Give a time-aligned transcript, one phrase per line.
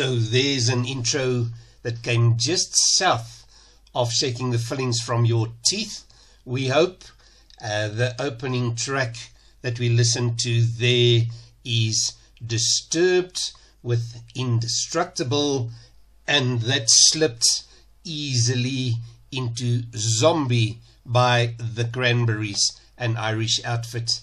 [0.00, 1.48] So there's an intro
[1.82, 3.44] that came just south
[3.94, 6.04] of shaking the fillings from your teeth.
[6.46, 7.04] We hope
[7.62, 9.14] uh, the opening track
[9.60, 11.24] that we listened to there
[11.66, 13.52] is disturbed
[13.82, 15.70] with indestructible
[16.26, 17.64] and that slipped
[18.02, 18.94] easily
[19.30, 24.22] into zombie by the cranberries an irish outfit.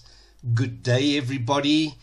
[0.54, 1.94] Good day everybody.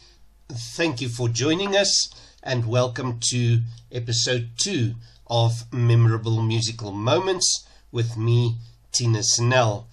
[0.47, 2.09] Thank you for joining us
[2.45, 3.59] and welcome to
[3.91, 4.93] episode 2
[5.27, 8.57] of memorable musical moments with me
[8.91, 9.87] tina snell.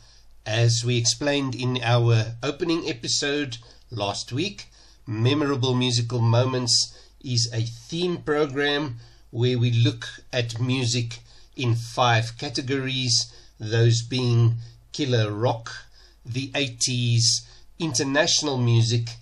[0.44, 3.56] As we explained in our opening episode
[3.90, 4.66] last week
[5.06, 6.94] memorable musical moments
[7.24, 8.96] is a theme program
[9.30, 11.20] where we look at music
[11.56, 14.56] in five categories, those being
[14.92, 15.70] killer rock,
[16.24, 17.46] the 80s,
[17.78, 19.16] international music,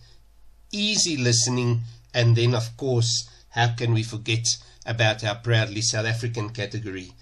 [0.73, 1.83] easy listening,
[2.15, 4.47] and then, of course, how can we forget
[4.87, 7.13] about our proudly South African category?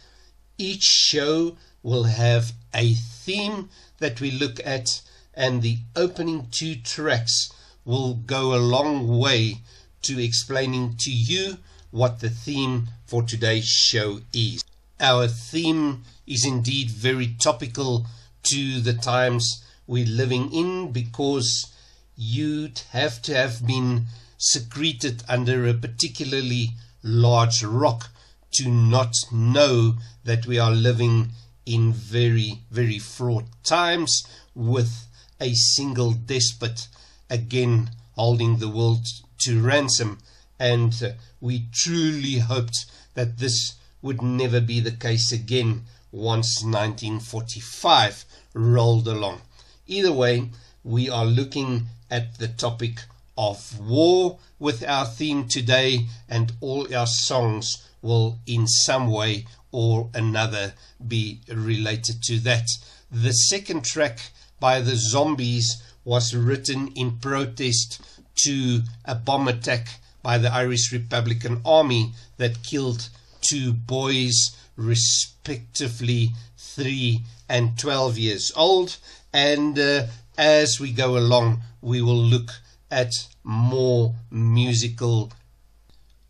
[0.56, 3.68] Each show will have a theme
[3.98, 5.00] that we look at,
[5.34, 7.52] and the opening two tracks
[7.84, 9.58] will go a long way
[10.02, 11.58] to explaining to you
[11.90, 14.64] what the theme for today's show is.
[15.00, 18.06] Our theme is indeed very topical
[18.44, 21.72] to the times we're living in because
[22.16, 24.06] you'd have to have been
[24.38, 26.70] secreted under a particularly
[27.02, 28.10] large rock
[28.52, 31.30] to not know that we are living
[31.66, 34.22] in very, very fraught times
[34.54, 35.06] with
[35.40, 36.88] a single despot
[37.28, 39.06] again holding the world
[39.38, 40.18] to ransom.
[40.58, 48.24] And uh, we truly hoped that this would never be the case again once 1945
[48.54, 49.42] rolled along.
[49.86, 50.50] Either way,
[50.82, 53.02] we are looking at the topic
[53.38, 60.10] of war with our theme today, and all our songs will in some way or
[60.12, 60.74] another
[61.06, 62.66] be related to that.
[63.12, 68.00] The second track by the Zombies was written in protest
[68.44, 73.08] to a bomb attack by the Irish Republican Army that killed
[73.40, 74.34] two boys,
[74.76, 78.96] respectively 3 and 12 years old.
[79.32, 82.50] And uh, as we go along, we will look
[82.90, 83.12] at
[83.44, 85.32] more musical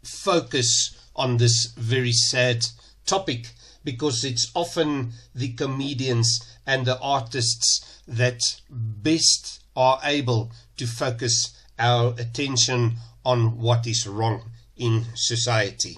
[0.02, 2.66] focus on this very sad
[3.06, 3.50] topic
[3.84, 12.14] because it's often the comedians and the artists that best are able to focus our
[12.18, 15.96] attention on what is wrong in society.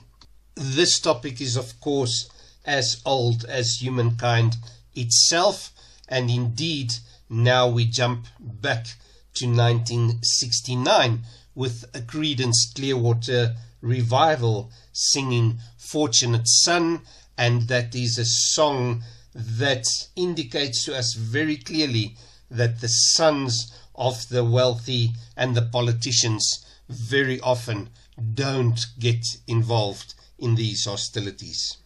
[0.54, 2.28] This topic is, of course,
[2.64, 4.56] as old as humankind
[4.94, 5.72] itself,
[6.08, 6.92] and indeed,
[7.28, 8.86] now we jump back
[9.34, 11.22] to 1969
[11.54, 17.02] with a Creedence Clearwater revival singing Fortunate Son,
[17.36, 19.02] and that is a song
[19.34, 22.16] that indicates to us very clearly
[22.50, 27.90] that the sons of the wealthy and the politicians very often
[28.34, 31.76] don't get involved in these hostilities.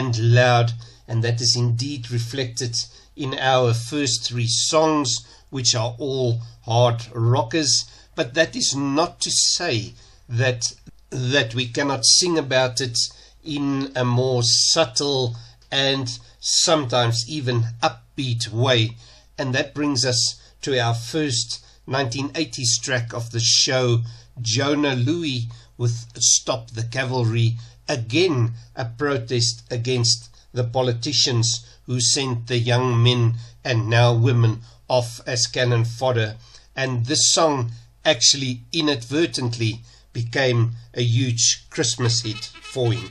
[0.00, 0.72] And loud,
[1.06, 2.74] and that is indeed reflected
[3.16, 7.84] in our first three songs, which are all hard rockers.
[8.14, 9.92] But that is not to say
[10.26, 10.72] that
[11.10, 12.96] that we cannot sing about it
[13.44, 15.36] in a more subtle
[15.70, 18.96] and sometimes even upbeat way.
[19.36, 24.00] And that brings us to our first 1980s track of the show,
[24.40, 27.58] Jona Lewie with Stop the Cavalry.
[27.90, 35.20] Again, a protest against the politicians who sent the young men and now women off
[35.26, 36.36] as cannon fodder.
[36.76, 37.72] And this song
[38.04, 39.80] actually inadvertently
[40.12, 43.10] became a huge Christmas hit for him.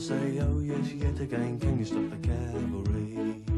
[0.00, 3.49] Say, oh yes, yet again, can you stop the cavalry?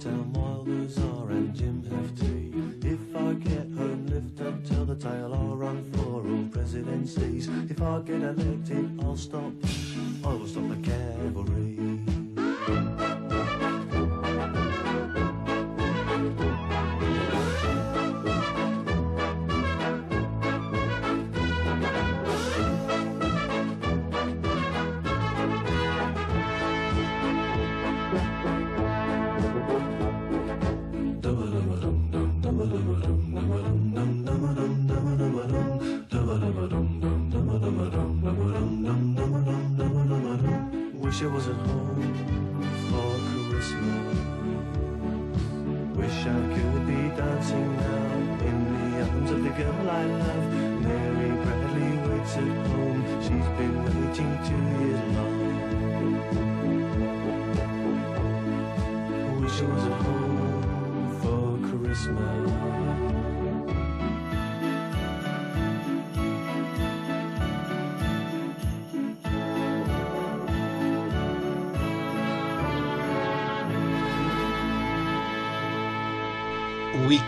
[0.00, 0.32] Town.
[0.32, 2.88] Wilders are and Jim Hefty.
[2.88, 5.34] If I get home, lift and tell the tale.
[5.34, 7.48] I'll run for all presidencies.
[7.68, 9.52] If I get elected, I'll stop.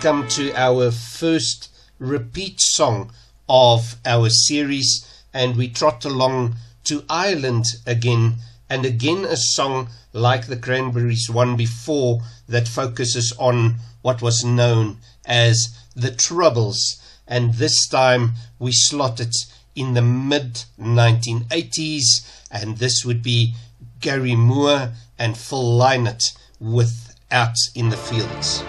[0.03, 3.13] Come to our first repeat song
[3.49, 8.35] of our series, and we trot along to Ireland again,
[8.69, 14.97] and again a song like the Cranberries one before that focuses on what was known
[15.25, 19.37] as the Troubles, and this time we slot it
[19.77, 22.03] in the mid 1980s,
[22.51, 23.55] and this would be
[24.01, 26.25] Gary Moore and Phil Lynott
[26.59, 28.65] with Out in the Fields.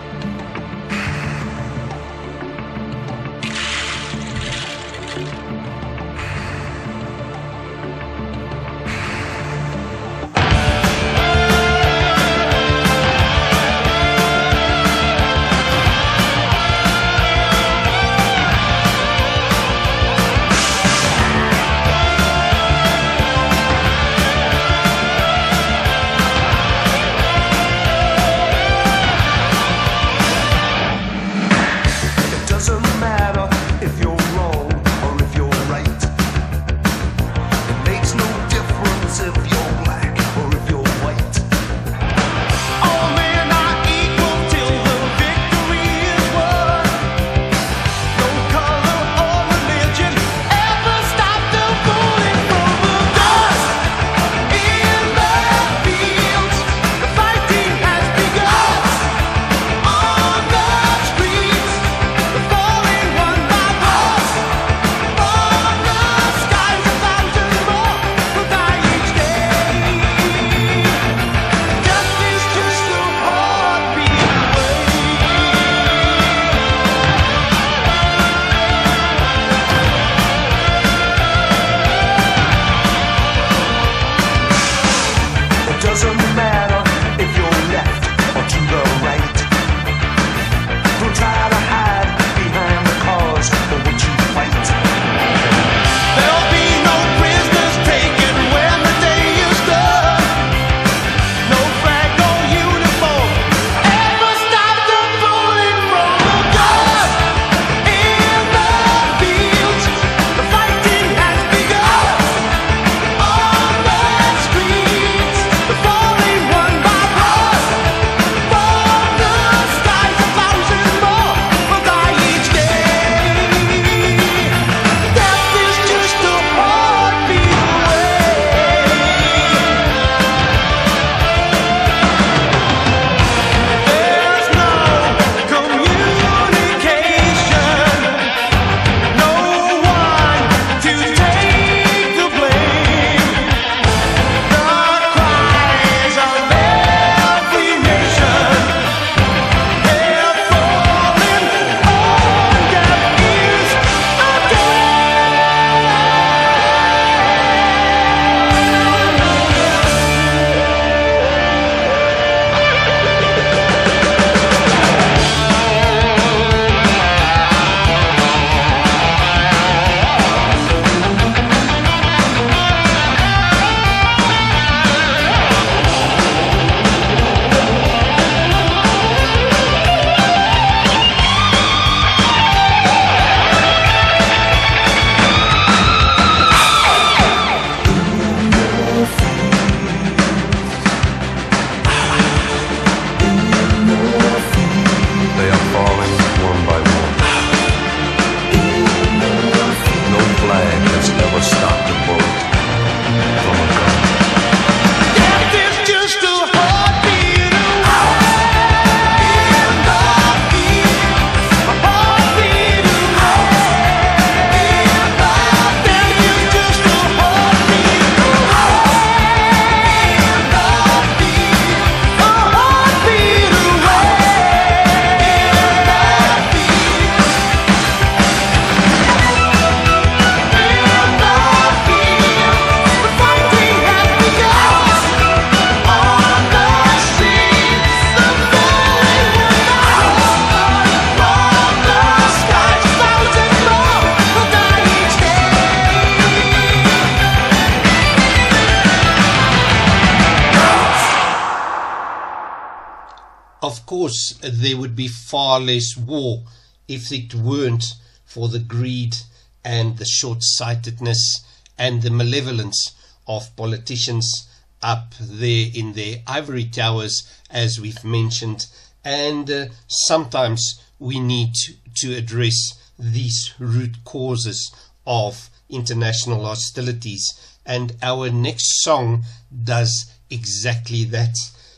[254.52, 256.44] There would be far less war
[256.88, 257.86] if it weren't
[258.26, 259.16] for the greed
[259.64, 261.46] and the short sightedness
[261.78, 262.94] and the malevolence
[263.28, 264.48] of politicians
[264.82, 268.68] up there in their ivory towers, as we've mentioned.
[269.04, 271.56] And uh, sometimes we need
[271.96, 274.74] to address these root causes
[275.08, 277.34] of international hostilities.
[277.66, 279.24] And our next song
[279.64, 281.36] does exactly that.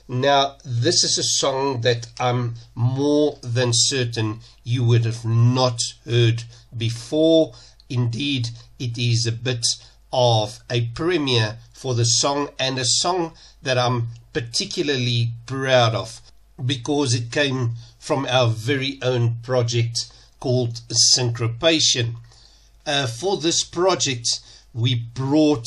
[0.07, 6.43] Now, this is a song that I'm more than certain you would have not heard
[6.77, 7.53] before.
[7.89, 9.65] Indeed, it is a bit
[10.13, 16.21] of a premiere for the song and a song that I'm particularly proud of
[16.63, 22.17] because it came from our very own project called Syncopation.
[22.85, 24.39] Uh, for this project,
[24.71, 25.65] we brought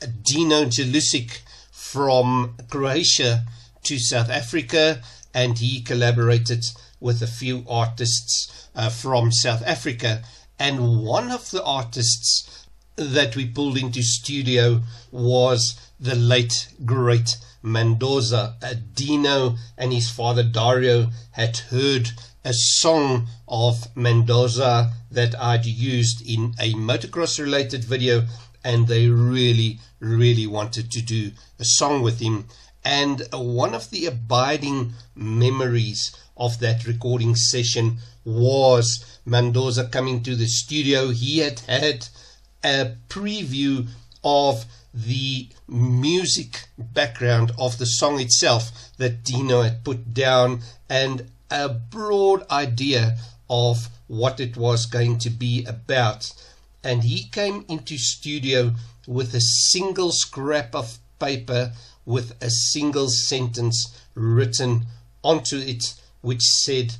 [0.00, 3.44] Dino Jelusic from Croatia
[3.88, 5.00] to South Africa
[5.32, 6.64] and he collaborated
[7.00, 10.22] with a few artists uh, from South Africa.
[10.58, 18.56] And one of the artists that we pulled into studio was the late great Mandoza.
[18.62, 22.10] Uh, Dino and his father Dario had heard
[22.44, 28.26] a song of Mandoza that I'd used in a motocross related video,
[28.64, 32.46] and they really, really wanted to do a song with him.
[32.84, 40.36] And uh, one of the abiding memories of that recording session was Mandoza coming to
[40.36, 41.10] the studio.
[41.10, 42.08] He had had
[42.64, 43.88] a preview
[44.24, 44.64] of
[44.94, 52.48] the music background of the song itself that Dino had put down and a broad
[52.50, 53.16] idea
[53.48, 56.32] of what it was going to be about.
[56.82, 58.74] And he came into studio
[59.06, 61.72] with a single scrap of paper
[62.08, 64.86] with a single sentence written
[65.22, 66.96] onto it, which said,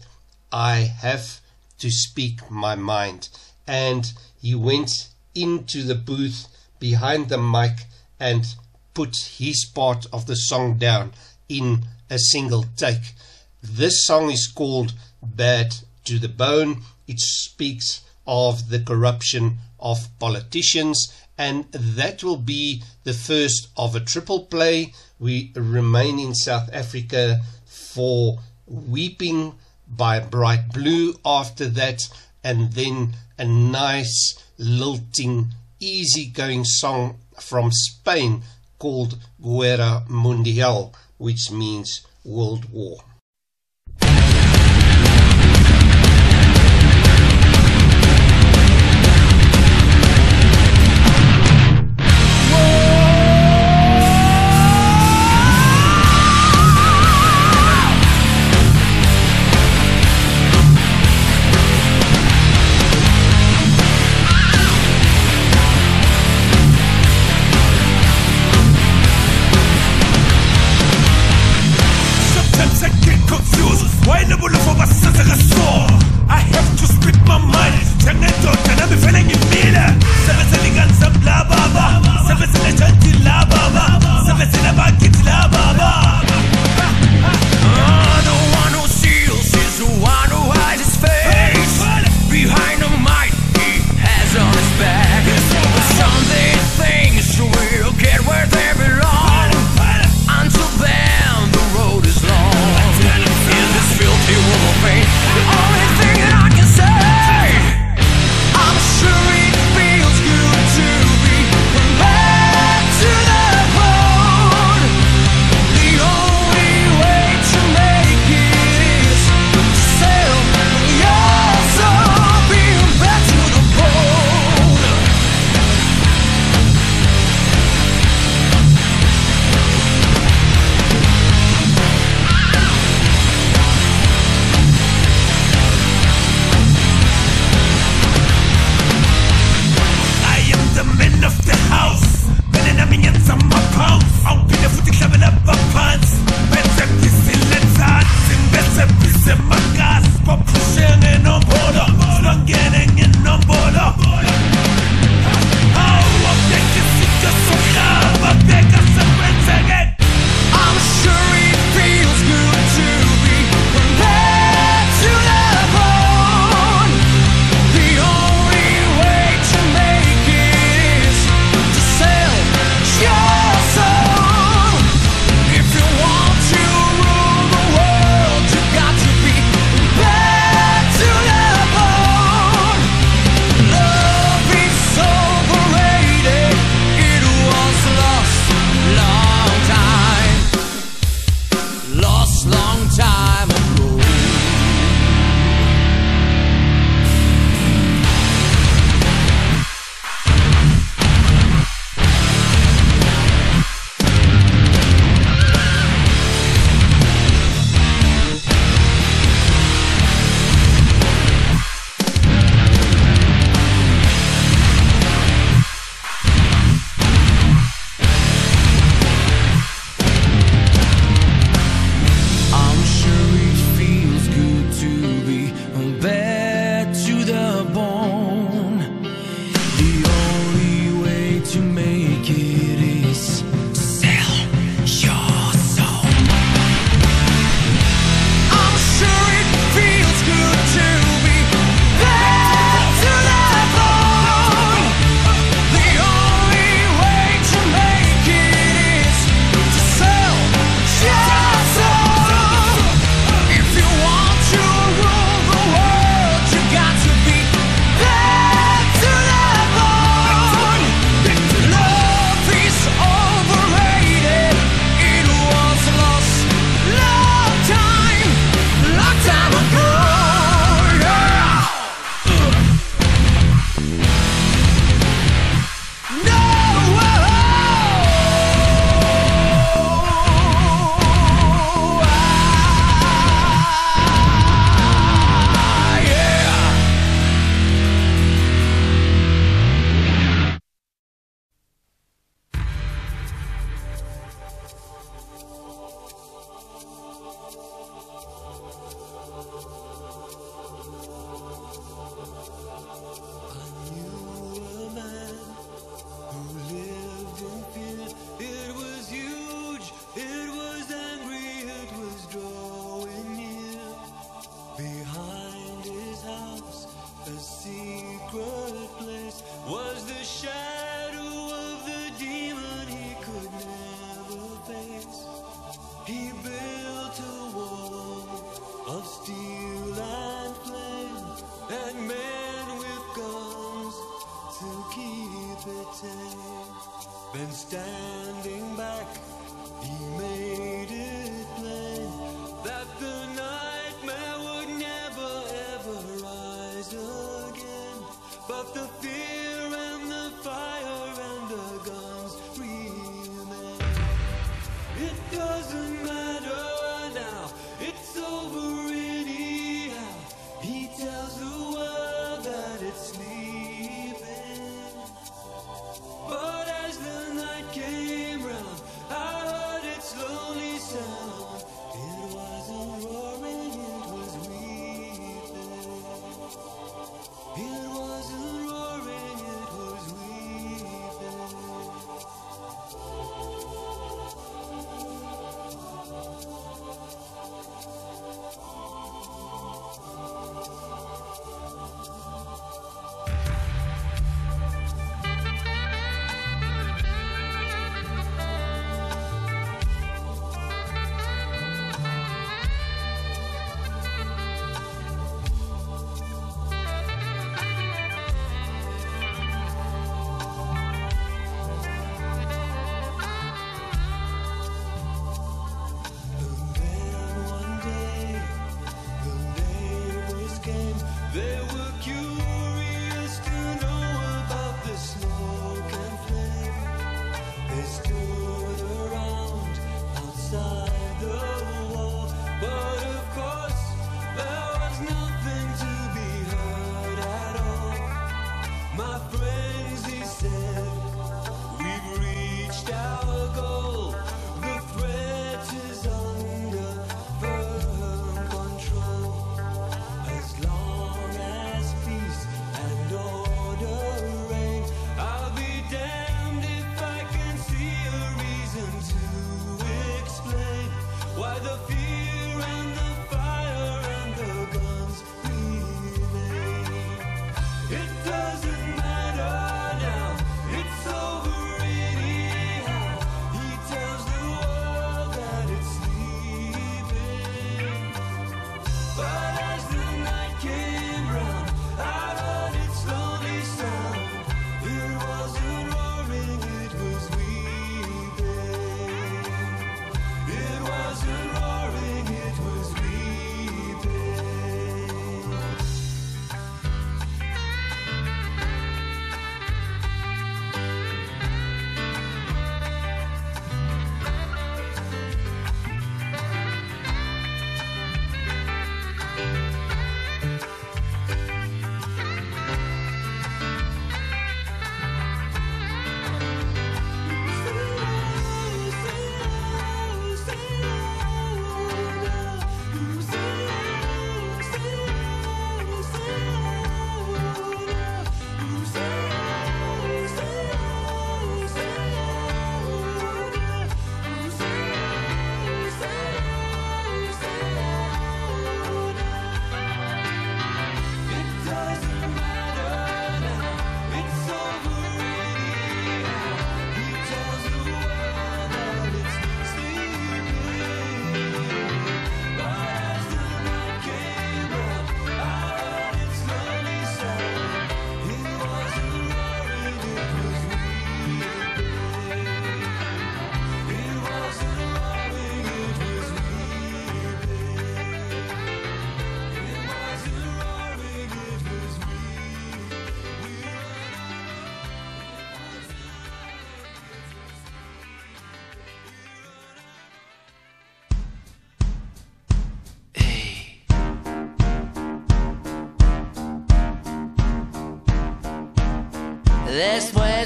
[0.53, 1.41] I have
[1.79, 3.31] to speak my mind.
[3.67, 6.47] And he went into the booth
[6.79, 7.87] behind the mic
[8.21, 8.55] and
[8.93, 11.13] put his part of the song down
[11.49, 13.15] in a single take.
[13.63, 14.93] This song is called
[15.23, 16.83] Bad to the Bone.
[17.07, 24.01] It speaks of the corruption of politicians, and that will be the first of a
[24.01, 24.93] triple play.
[25.21, 29.55] We remain in South Africa for Weeping
[29.87, 32.03] by Bright Blue after that,
[32.45, 38.43] and then a nice, lilting, easy-going song from Spain
[38.79, 42.99] called Guerra Mundial, which means World War.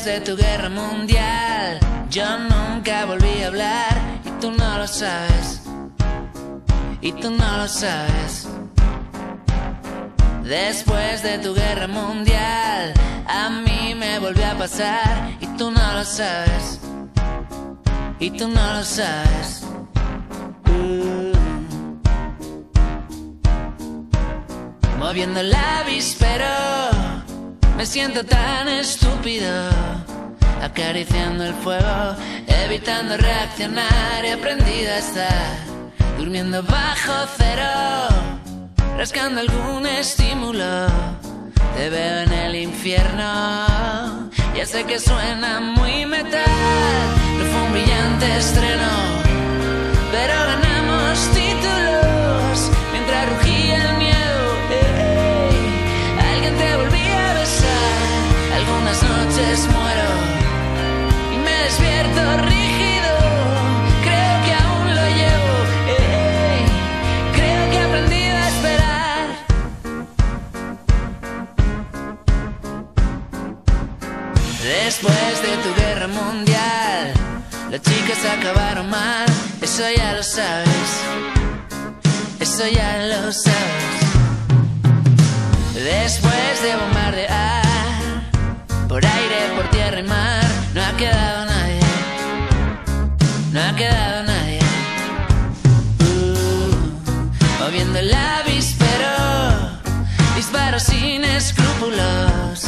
[0.03, 1.79] Después de tu guerra mundial,
[2.11, 5.63] yo nunca volví a hablar y tú no lo sabes.
[7.01, 8.49] Y tú no lo sabes.
[10.43, 12.95] Después de tu guerra mundial,
[13.29, 16.81] a mí me volvió a pasar y tú no lo sabes.
[18.19, 19.63] Y tú no lo sabes.
[20.67, 21.33] Uh.
[24.99, 26.72] Moviendo el avispero,
[27.83, 29.53] me siento tan estúpido.
[30.63, 32.15] Acariciando el fuego,
[32.47, 35.57] evitando reaccionar, he aprendido a estar
[36.17, 37.73] durmiendo bajo cero
[38.97, 40.87] rascando algún estímulo.
[41.77, 46.45] Te veo en el infierno, ya sé que suena muy metal,
[47.37, 48.93] no fue un brillante estreno,
[50.13, 54.12] pero ganamos títulos mientras rugía el miedo.
[58.83, 60.09] Algunas noches muero
[61.33, 63.13] y me despierto rígido.
[64.03, 65.55] Creo que aún lo llevo,
[67.33, 69.27] creo que he aprendido a esperar.
[74.63, 77.13] Después de tu guerra mundial,
[77.71, 79.27] las chicas acabaron mal,
[79.61, 81.03] eso ya lo sabes,
[82.41, 83.93] eso ya lo sabes.
[85.75, 87.62] Después de bombardear,
[88.93, 91.81] por aire, por tierra y mar, no ha quedado nadie,
[93.51, 94.59] no ha quedado nadie.
[96.01, 99.81] Uh, moviendo el avispero,
[100.37, 102.67] disparos sin escrúpulos,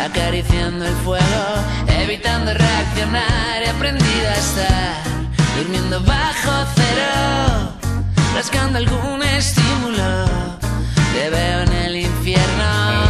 [0.00, 1.44] acariciando el fuego,
[1.88, 5.02] evitando reaccionar, he aprendido a estar
[5.56, 7.72] durmiendo bajo cero,
[8.32, 10.24] rascando algún estímulo,
[11.14, 13.03] te veo en el infierno.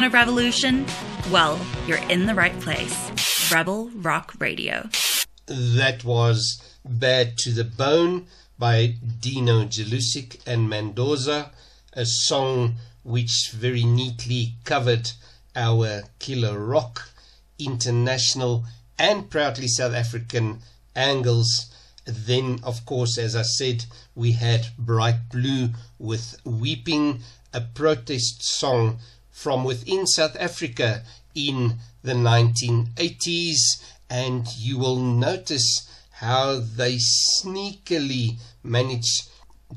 [0.00, 0.86] Want a revolution?
[1.30, 3.52] Well, you're in the right place.
[3.52, 4.88] Rebel Rock Radio.
[5.44, 8.26] That was Bad to the Bone
[8.58, 11.50] by Dino Jelusic and Mandoza,
[11.92, 15.10] a song which very neatly covered
[15.54, 17.10] our killer rock,
[17.58, 18.64] international
[18.98, 20.60] and proudly South African
[20.96, 21.66] angles.
[22.06, 23.84] Then, of course, as I said,
[24.14, 27.20] we had Bright Blue with Weeping,
[27.52, 28.98] a protest song
[29.40, 31.02] from within South Africa
[31.34, 33.56] in the 1980s.
[34.10, 39.30] And you will notice how they sneakily managed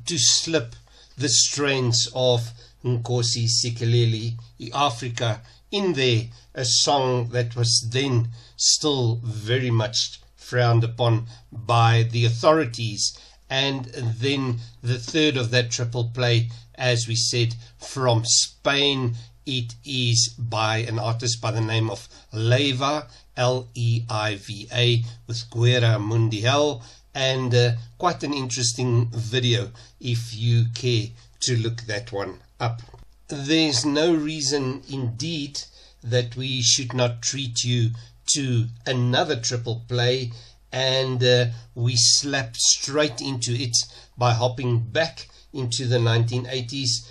[0.05, 0.76] to slip
[1.18, 2.51] the strains of
[2.84, 4.34] Nkosi Sikeleli
[4.74, 5.41] Africa
[5.72, 13.18] in there, a song that was then still very much frowned upon by the authorities.
[13.49, 20.35] And then the third of that triple play, as we said, from Spain It is
[20.37, 25.99] by an artist by the name of Leiva, L E I V A, with Guerra
[25.99, 26.81] Mundial,
[27.13, 31.07] and uh, quite an interesting video if you care
[31.41, 32.81] to look that one up.
[33.27, 35.61] There's no reason indeed
[36.01, 37.91] that we should not treat you
[38.35, 40.31] to another triple play
[40.71, 43.75] and uh, we slap straight into it
[44.17, 47.07] by hopping back into the 1980s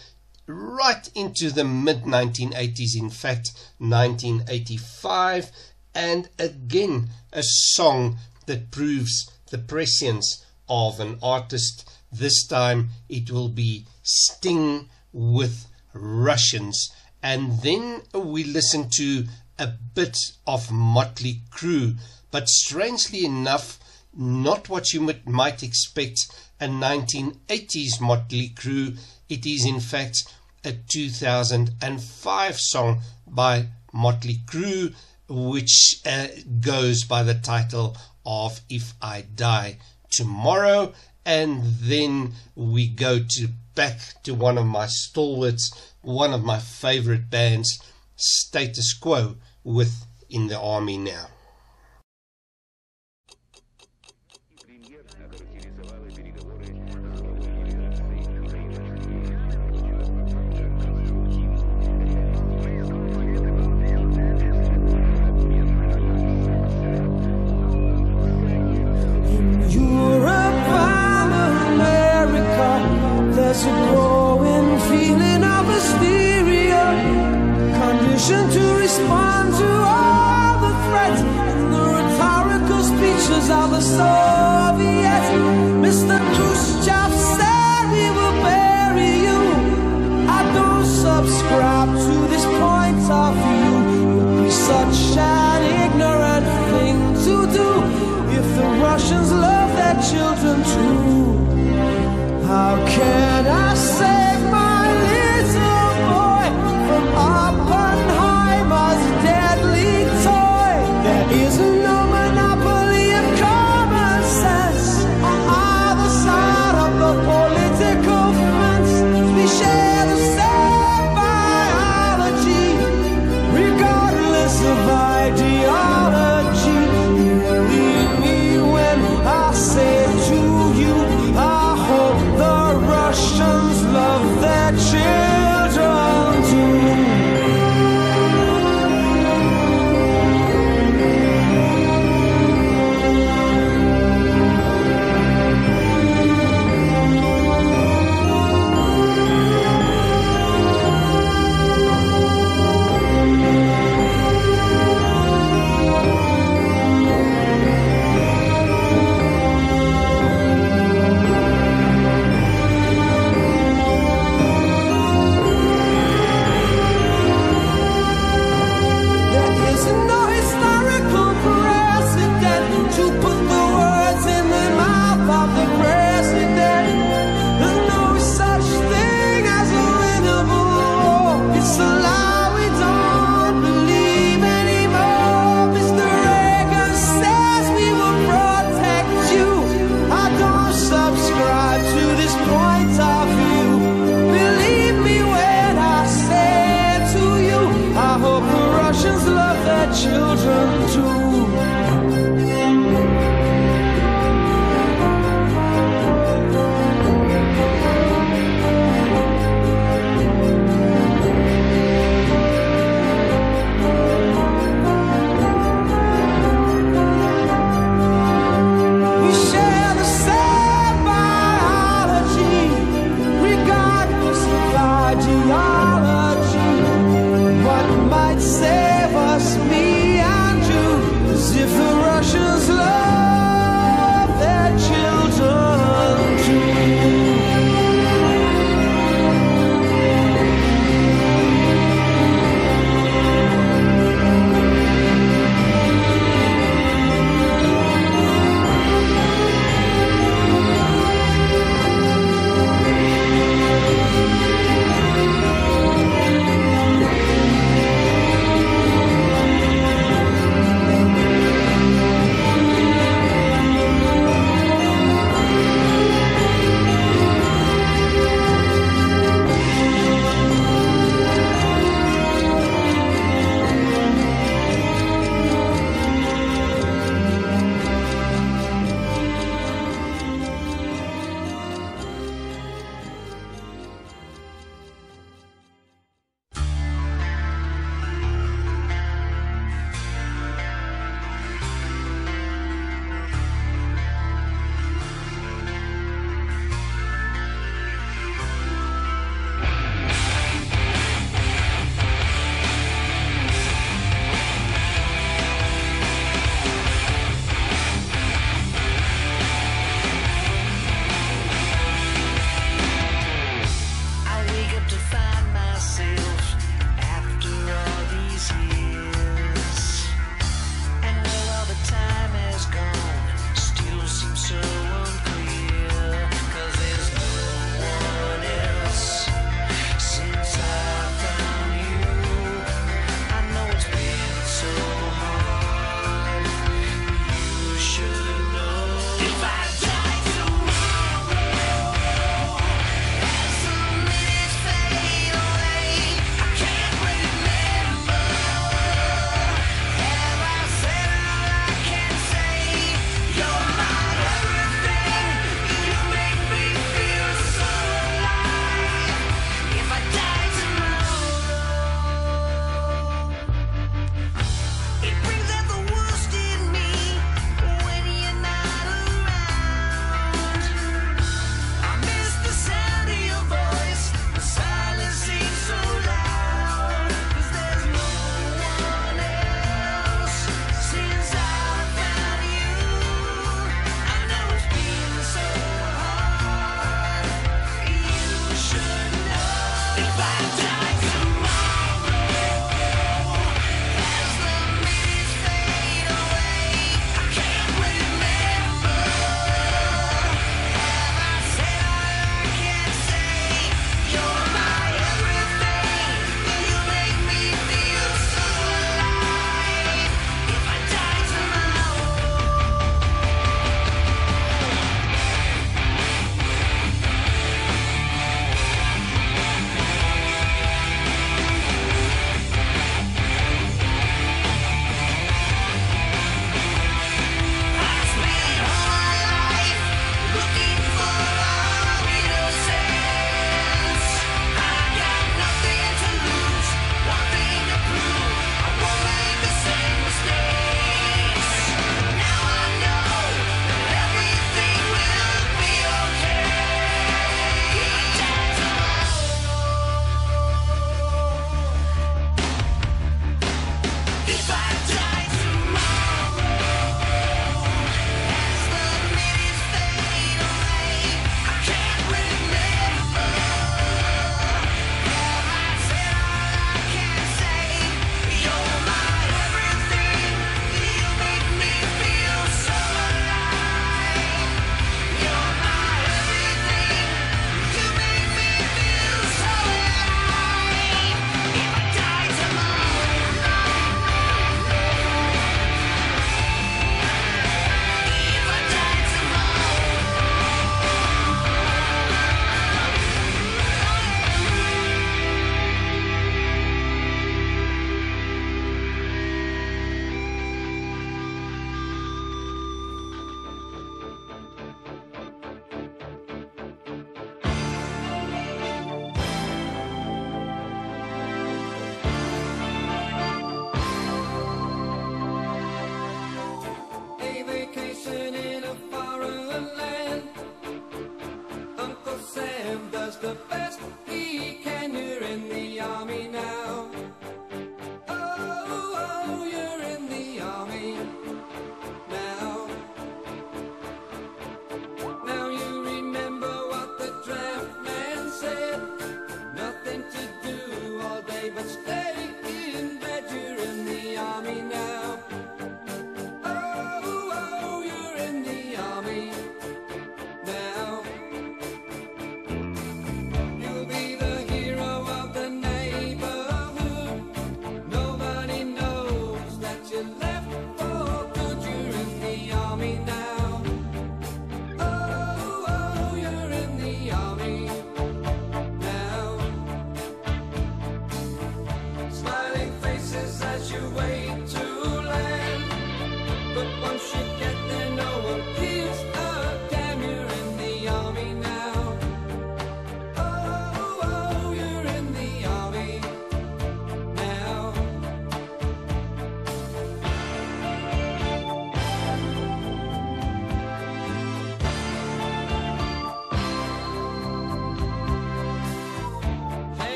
[0.47, 5.51] right into the mid 1980s in fact 1985
[5.95, 13.49] and again a song that proves the prescience of an artist this time it will
[13.49, 16.90] be Sting with Russians
[17.22, 19.26] and then we listen to
[19.59, 20.16] a bit
[20.47, 21.97] of Motley Crue,
[22.32, 23.78] but strangely enough,
[24.12, 26.18] not what you might expect
[26.61, 28.99] a 1980s Motley Crue.
[29.28, 30.24] It is in fact
[30.64, 34.94] a 2005 song by Motley Crue,
[35.28, 36.28] which uh,
[36.60, 39.78] goes by the title of If I Die
[40.10, 40.92] Tomorrow.
[41.24, 47.30] And then we go to back to one of my stalwarts, one of my favorite
[47.30, 47.80] bands,
[48.16, 51.28] Status Quo, with In the Army Now.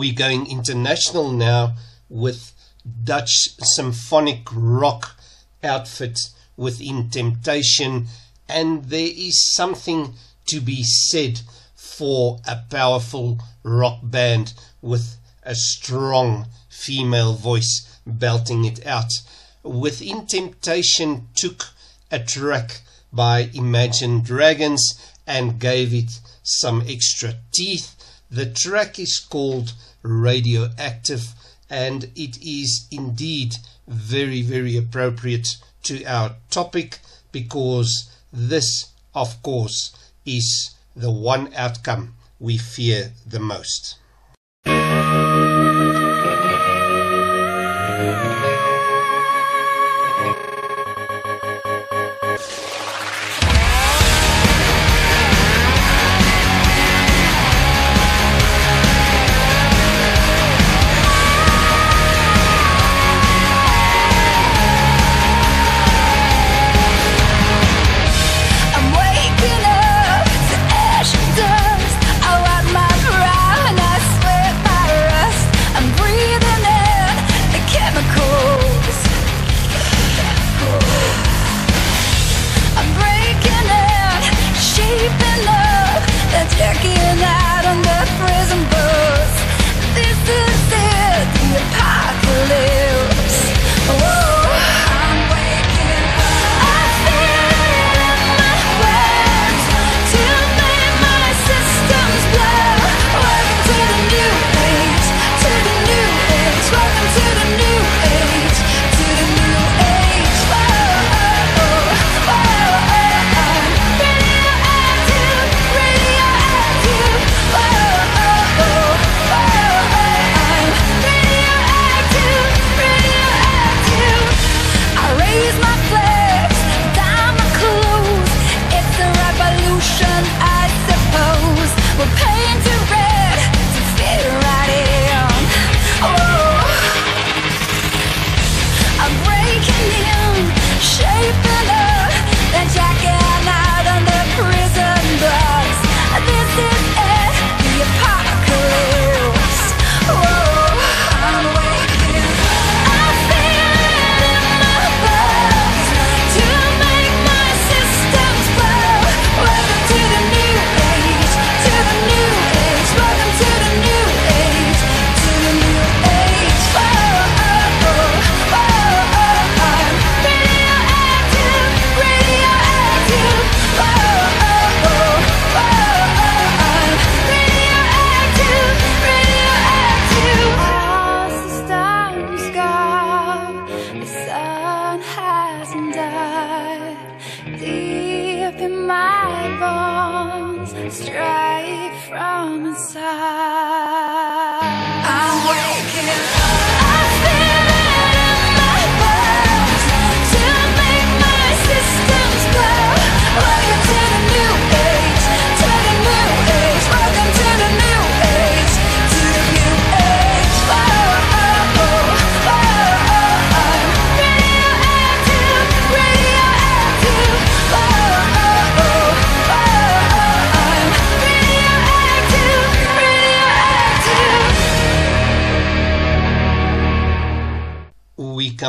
[0.00, 1.74] we're going international now
[2.08, 2.54] with
[3.04, 5.14] Dutch symphonic rock
[5.62, 8.06] outfits within Temptation,
[8.48, 10.14] and there is something
[10.46, 11.42] to be said
[11.74, 19.12] for a powerful rock band with a strong female voice belting it out.
[19.62, 21.66] Within Temptation took
[22.10, 22.80] a track
[23.12, 24.82] by Imagine Dragons
[25.26, 27.96] and gave it some extra teeth.
[28.30, 31.34] The track is called radioactive,
[31.68, 36.98] and it is indeed very, very appropriate to our topic
[37.32, 39.92] because this, of course,
[40.24, 43.96] is the one outcome we fear the most.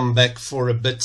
[0.01, 1.03] Come back for a bit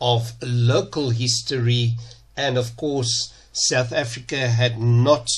[0.00, 1.92] of local history.
[2.36, 5.28] And of course, South Africa had not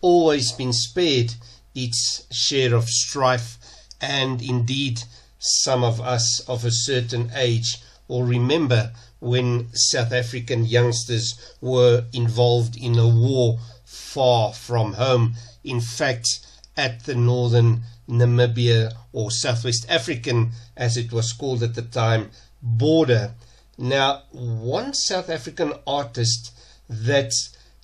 [0.00, 1.34] always been spared
[1.74, 3.58] its share of strife.
[4.00, 5.02] And indeed,
[5.40, 12.76] some of us of a certain age will remember when South African youngsters were involved
[12.76, 15.34] in a war far from home.
[15.64, 16.28] In fact,
[16.76, 22.30] at the northern Namibia or Southwest African, as it was called at the time,
[22.62, 23.34] border.
[23.76, 26.52] Now, one South African artist
[26.88, 27.32] that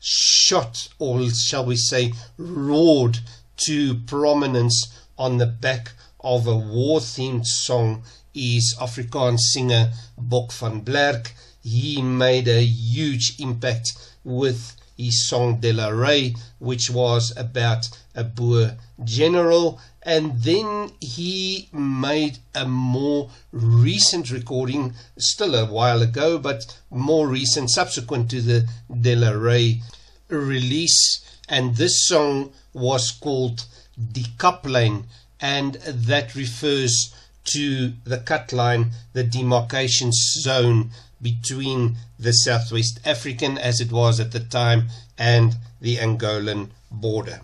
[0.01, 3.19] shot, or shall we say, roared
[3.59, 4.87] to prominence
[5.19, 8.03] on the back of a war themed song
[8.35, 11.33] is Afrikaans singer Bok van Blerk.
[11.63, 18.25] He made a huge impact with his song De La Rey, which was about a
[18.25, 19.81] Boer general.
[20.03, 27.71] And then he made a more recent recording, still a while ago, but more recent,
[27.71, 28.69] subsequent to the
[29.01, 29.83] De La Rey
[30.29, 31.25] release.
[31.49, 33.65] And this song was called
[34.13, 35.05] Die Kaplyn,
[35.41, 40.91] and that refers to the cut line, the demarcation zone
[41.21, 47.41] between the Southwest African, as it was at the time, and the Angolan border.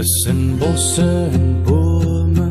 [0.00, 2.50] Tussen bosse en bome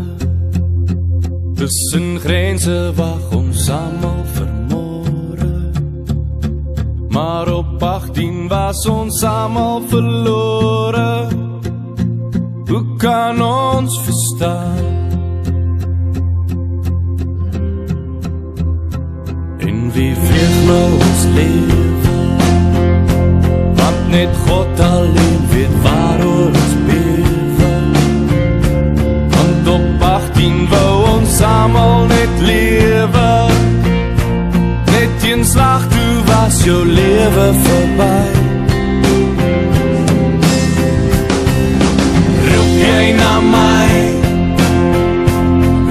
[1.56, 5.72] Tussen grense wag ons almal vermore
[7.10, 11.28] Maar op 18 was ons almal verlore
[12.68, 14.86] Hoe kan ons verstaan?
[19.58, 21.89] En wie vreeg nou ons lewe
[24.10, 27.74] net God alleen weet waar ons bewe
[29.30, 33.30] Want op 18 wou ons allemaal net lewe.
[34.86, 38.32] Net een slag toe was jou lewe voorbij.
[42.50, 43.92] Roep jy na my?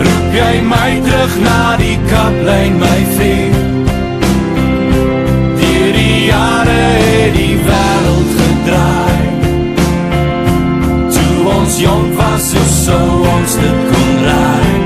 [0.03, 3.58] Roep jy my terug na die kaplijn my vriend
[12.89, 14.77] sou ons dit kon raai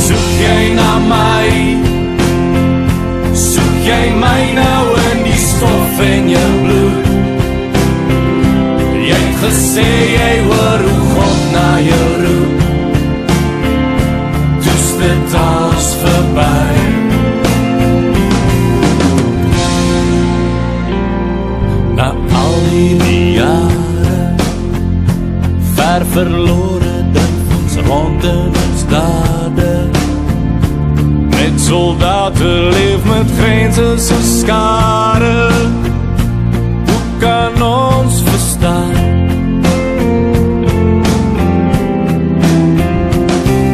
[0.00, 1.48] Soek jy na my
[3.44, 7.08] Soek jy my nou in die stof en jou bloed?
[9.08, 9.90] Jy het gesê
[25.90, 29.72] Ver verlore dit ons rond in ons dade.
[31.32, 35.50] Met soldate leef met grense so skare.
[36.86, 38.94] Hoe kan ons verstaan?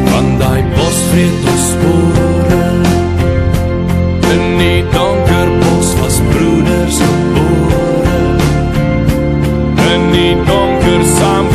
[0.09, 2.36] Van die bos vreet ons spore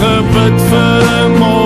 [0.02, 1.61] saamgebid vir een môre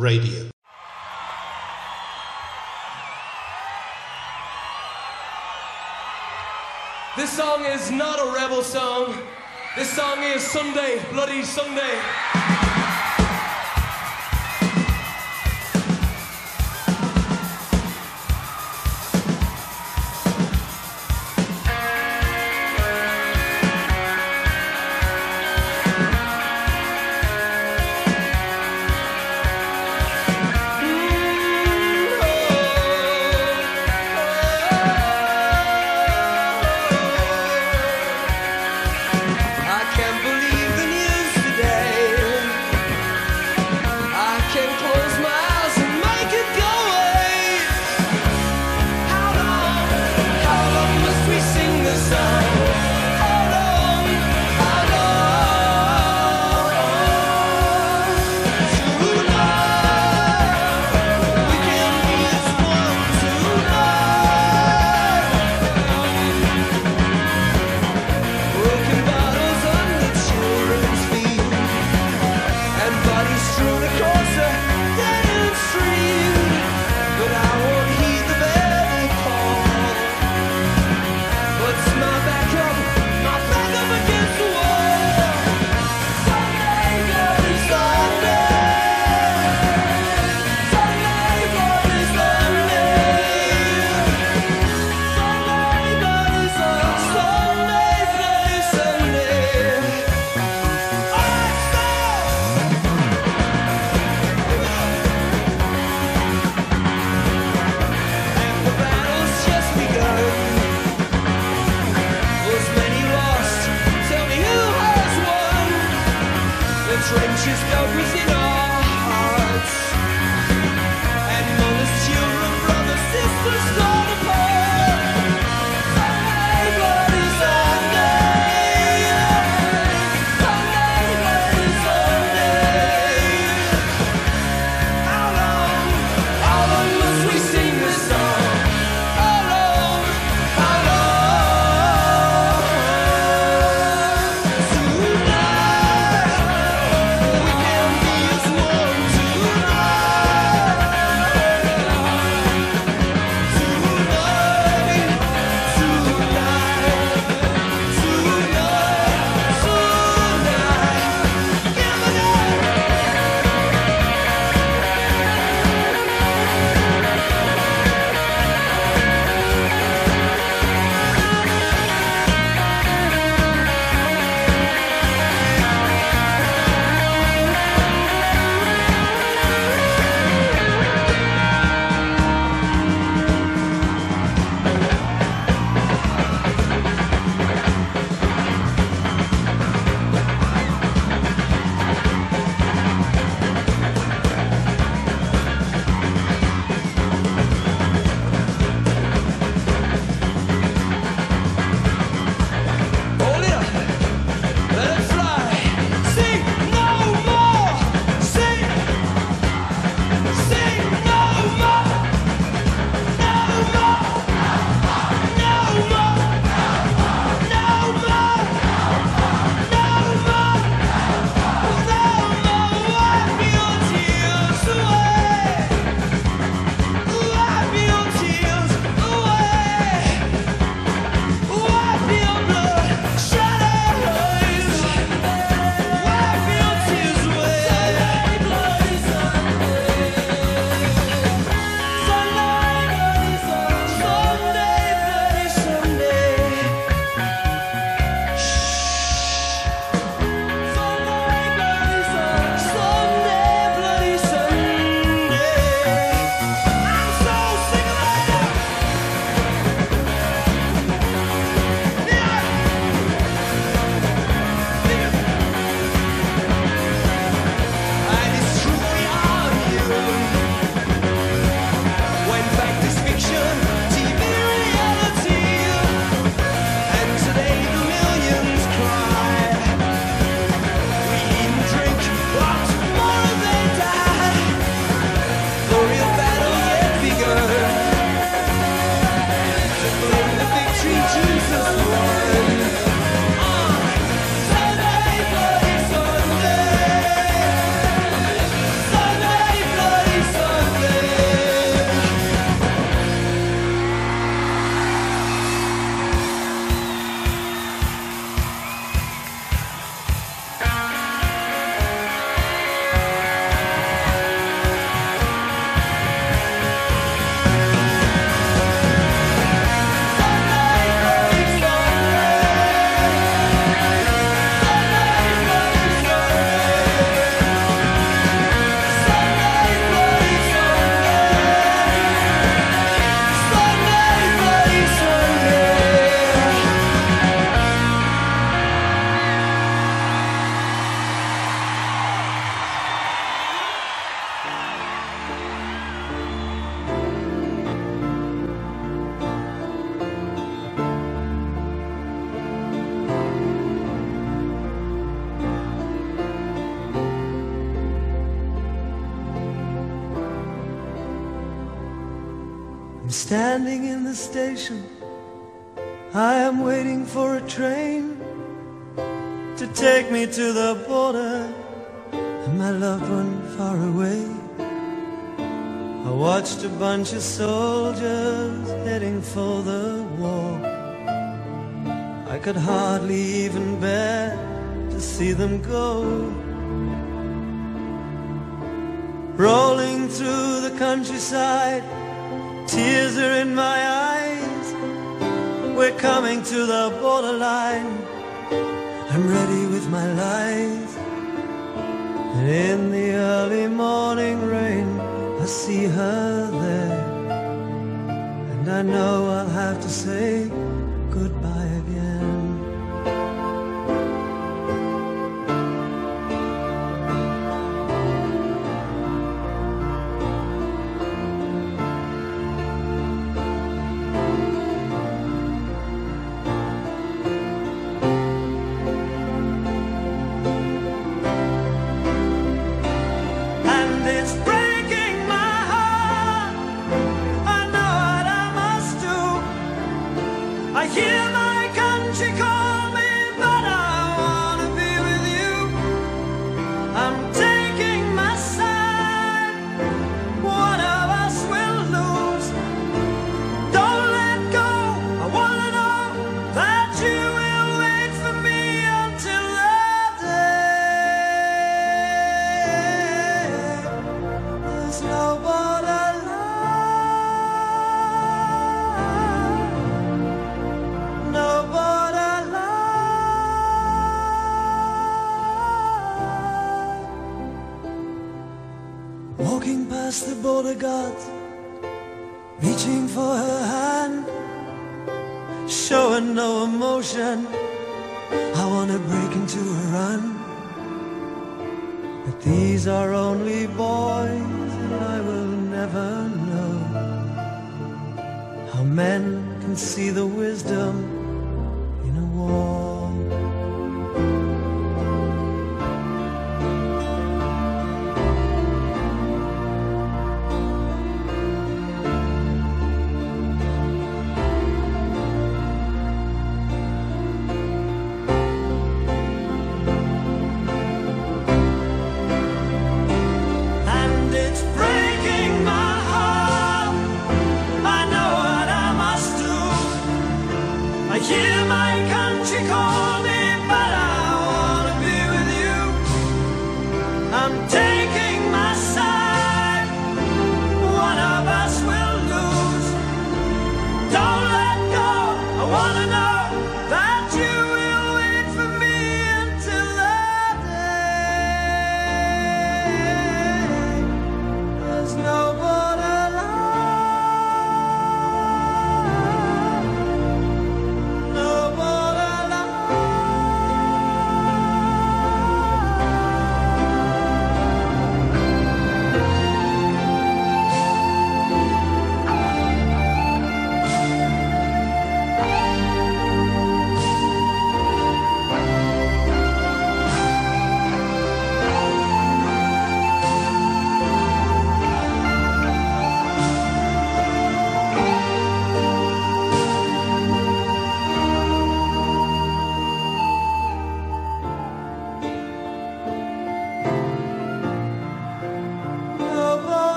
[0.00, 0.48] Radio.
[7.18, 9.14] This song is not a rebel song.
[9.76, 12.00] This song is Sunday, Bloody Sunday.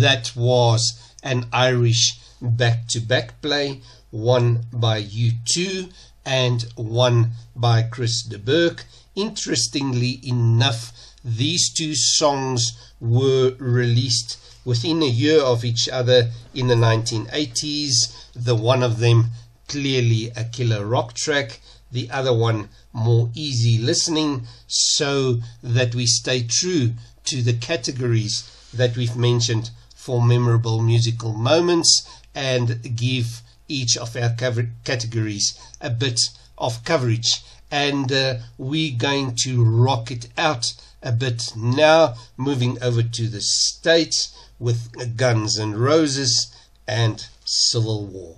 [0.00, 5.92] that was an Irish back to back play, one by U2
[6.24, 8.82] and one by Chris de Burgh.
[9.14, 10.92] Interestingly enough,
[11.24, 17.94] these two songs were released within a year of each other in the 1980s.
[18.34, 19.30] The one of them
[19.68, 21.60] clearly a killer rock track,
[21.92, 26.94] the other one more easy listening, so that we stay true
[27.24, 29.70] to the categories that we've mentioned
[30.10, 34.34] for memorable musical moments and give each of our
[34.82, 36.18] categories a bit
[36.58, 37.44] of coverage.
[37.70, 43.40] And uh, we're going to rock it out a bit now, moving over to the
[43.40, 46.52] States with Guns and Roses
[46.88, 48.34] and Civil War.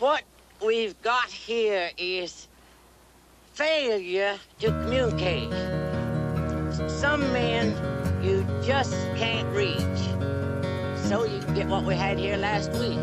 [0.00, 0.24] What
[0.60, 2.48] we've got here is
[3.52, 5.52] failure to communicate.
[6.90, 7.95] Some men
[8.26, 10.02] you just can't reach.
[11.08, 12.98] So you get what we had here last week,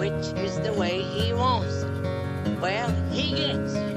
[0.00, 2.58] which is the way he wants it.
[2.60, 3.96] Well, he gets it.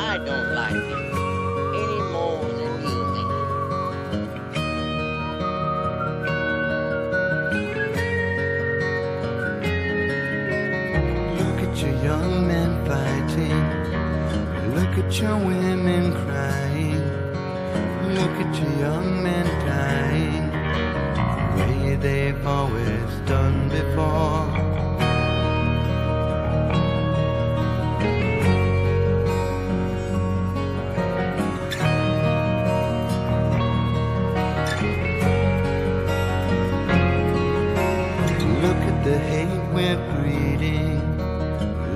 [0.00, 1.14] I don't like it
[1.84, 2.98] any more than you.
[11.38, 13.60] Look at your young men fighting.
[14.74, 16.69] Look at your women crying.
[18.20, 20.50] Look at your young men dying.
[21.56, 24.44] The way they've always done before.
[38.64, 41.00] Look at the hate we're breeding.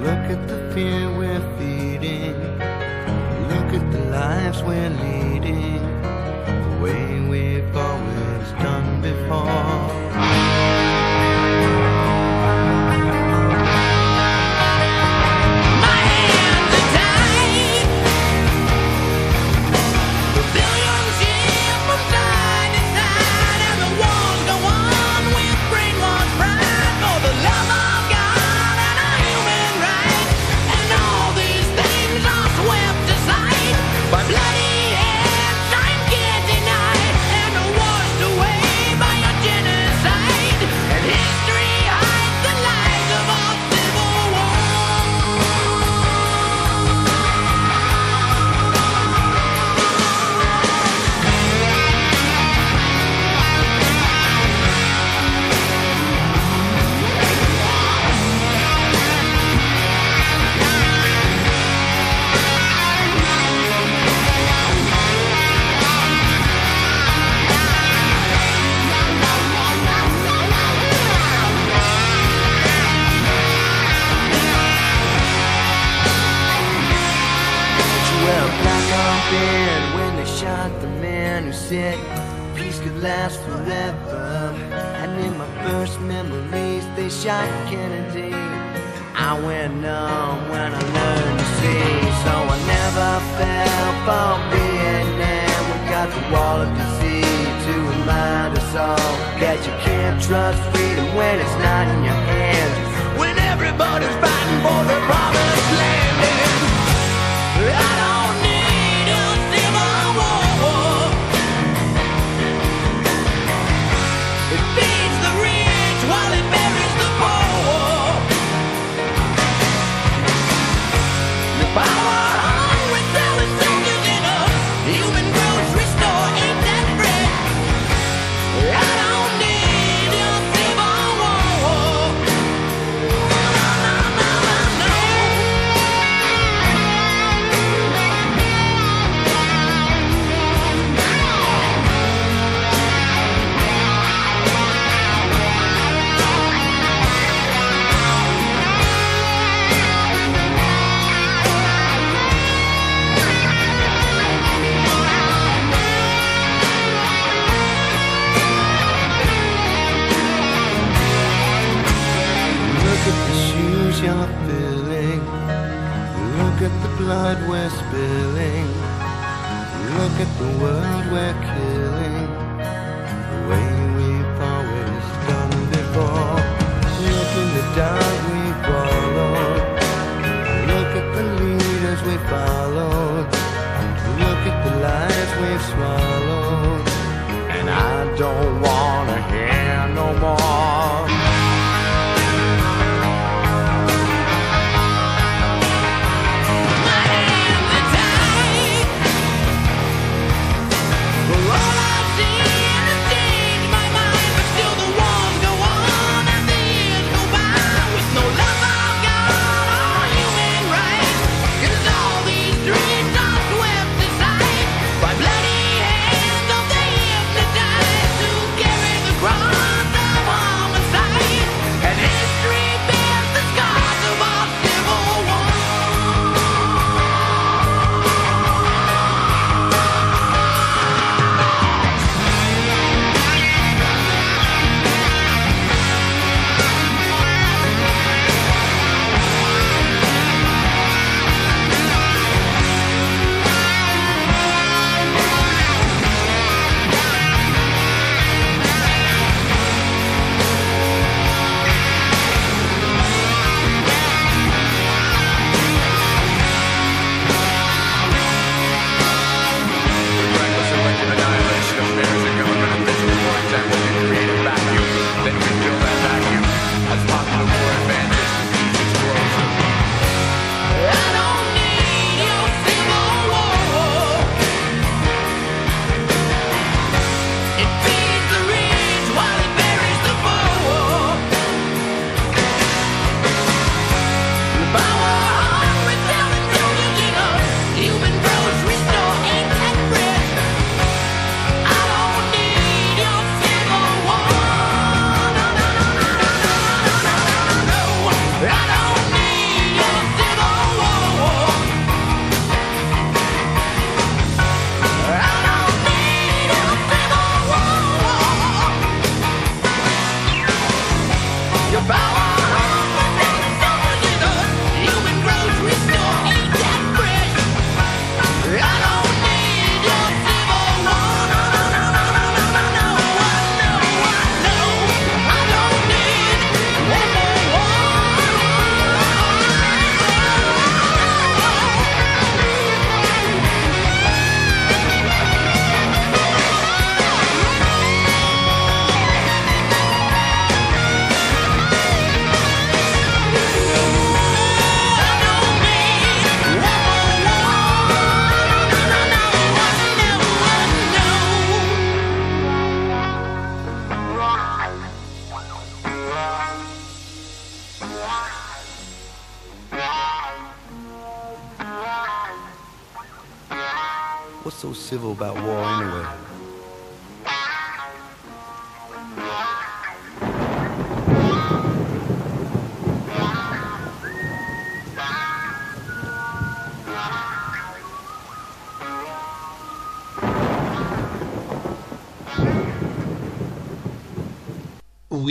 [0.01, 2.35] Look at the fear we're feeding.
[3.53, 5.14] Look at the lives we're leading.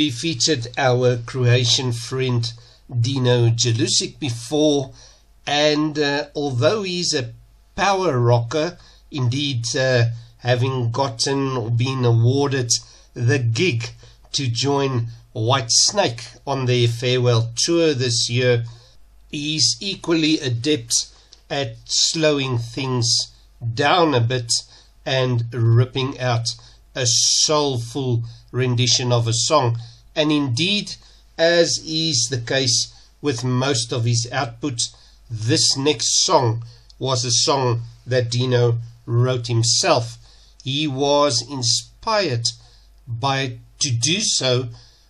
[0.04, 2.52] We featured our Croatian friend
[2.92, 4.92] Dino Jelusic before,
[5.48, 7.32] and uh, although he's a
[7.78, 8.78] power rocker,
[9.12, 10.10] indeed uh,
[10.40, 12.70] having gotten or been awarded
[13.14, 13.92] the gig
[14.34, 18.66] to join Whitesnake on their farewell tour this year,
[19.32, 21.14] he's equally adept
[21.50, 23.32] at slowing things
[23.74, 24.52] down a bit
[25.06, 26.50] and ripping out
[26.94, 29.78] a soulful rendition of a song.
[30.16, 30.96] And indeed,
[31.38, 34.80] as is the case with most of his output,
[35.30, 36.64] this next song
[37.00, 40.18] was a song that Dino wrote himself.
[40.64, 42.48] He was inspired
[43.08, 44.70] by to do so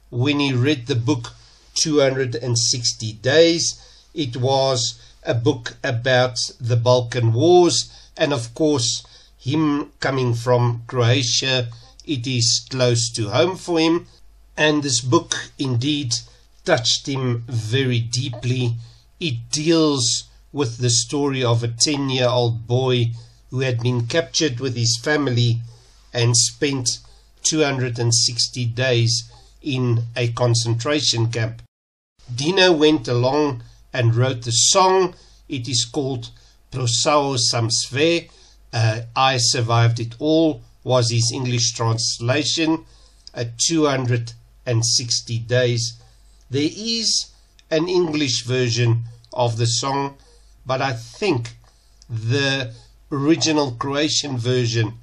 [0.09, 1.33] when he read the book
[1.75, 3.79] 260 Days.
[4.13, 9.03] It was a book about the Balkan Wars, and of course,
[9.37, 11.69] him coming from Croatia,
[12.05, 14.07] it is close to home for him.
[14.55, 16.13] And this book indeed
[16.63, 18.75] touched him very deeply.
[19.19, 23.11] It deals with the story of a 10 year old boy
[23.49, 25.61] who had been captured with his family
[26.13, 26.99] and spent
[27.43, 29.31] 260 days
[29.61, 31.61] in a concentration camp.
[32.33, 35.15] Dino went along and wrote the song.
[35.49, 36.29] It is called
[36.71, 38.29] Prošao sam sve,
[38.71, 42.85] uh, I Survived It All, was his English translation,
[44.65, 45.93] uh, 260 days.
[46.49, 47.31] There is
[47.69, 50.15] an English version of the song,
[50.65, 51.55] but I think
[52.09, 52.73] the
[53.11, 54.93] original Croatian version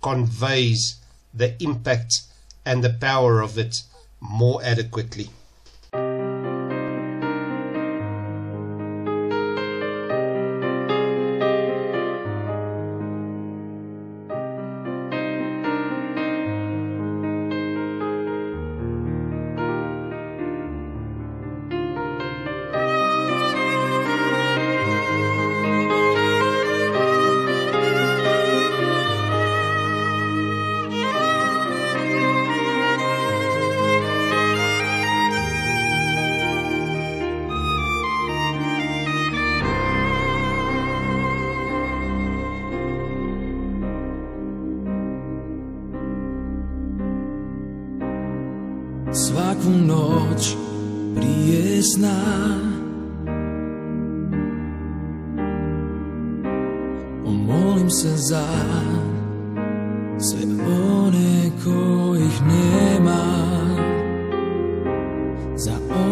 [0.00, 0.96] conveys
[1.34, 2.22] the impact
[2.64, 3.82] and the power of it
[4.20, 5.30] more adequately.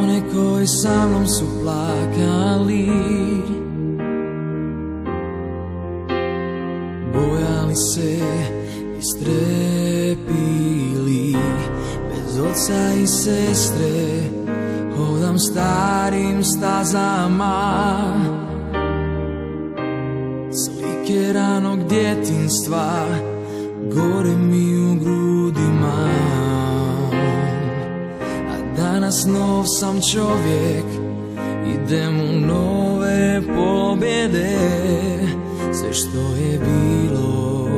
[0.01, 2.89] One koji sa mnom su plakali.
[7.13, 8.19] Bojali se
[8.99, 10.17] i strepili
[12.09, 14.23] Bez oca i sestre
[14.97, 17.81] Hodam starim stazama.
[20.53, 23.07] Slike ranog djetinstva
[23.95, 25.30] Gore mi u grudima
[29.11, 30.85] danas nov sam čovjek
[31.75, 34.59] Idem u nove pobjede
[35.73, 37.69] Sve što je bilo.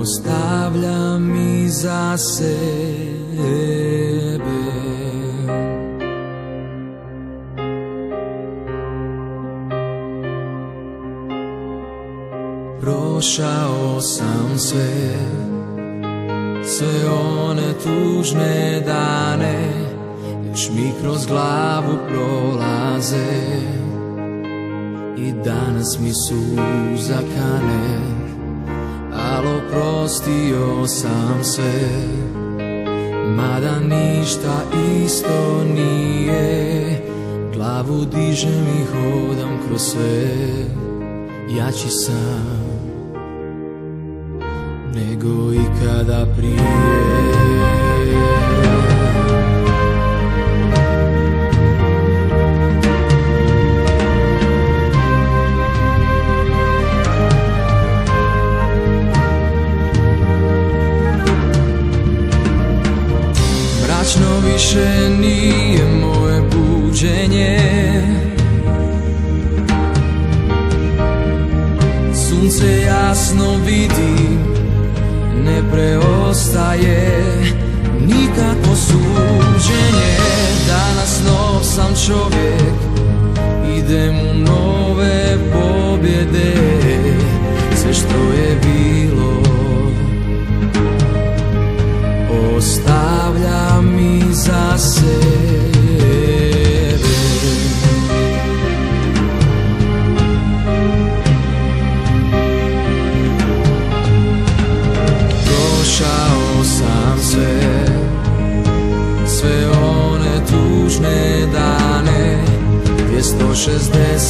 [0.00, 2.50] Ostavljam iza sebe.
[12.80, 15.49] Prošao sam sve
[16.64, 17.10] Sve
[17.48, 19.72] one tužne dane
[20.50, 23.40] Još mi kroz glavu prolaze.
[25.16, 28.00] I danas mi suza kane
[29.12, 31.88] Al oprostio sam sve
[33.36, 34.62] Mada ništa
[35.04, 36.80] isto nije
[37.54, 40.30] Glavu dižem i hodam kroz sve.
[41.56, 42.69] Jači sam
[44.94, 47.00] nego ikada prije.
[64.60, 64.89] Više
[76.70, 77.52] preostaje
[78.00, 80.16] nikako suđenje.
[80.66, 82.80] Danas nov sam čovjek
[83.78, 84.29] Idem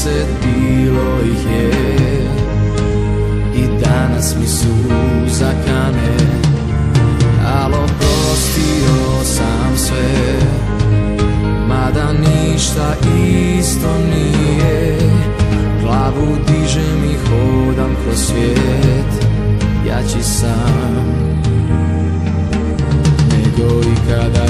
[0.00, 1.70] 260 bilo ih je.
[3.54, 4.68] I danas mi su
[5.26, 6.16] zakane
[7.46, 10.38] Al oprostio sam sve
[11.68, 12.94] Mada ništa
[13.58, 14.98] isto nije.
[15.82, 19.26] Glavu dižem i hodam kroz svijet
[19.86, 21.30] Jači sam.
[23.30, 24.49] Nego ikada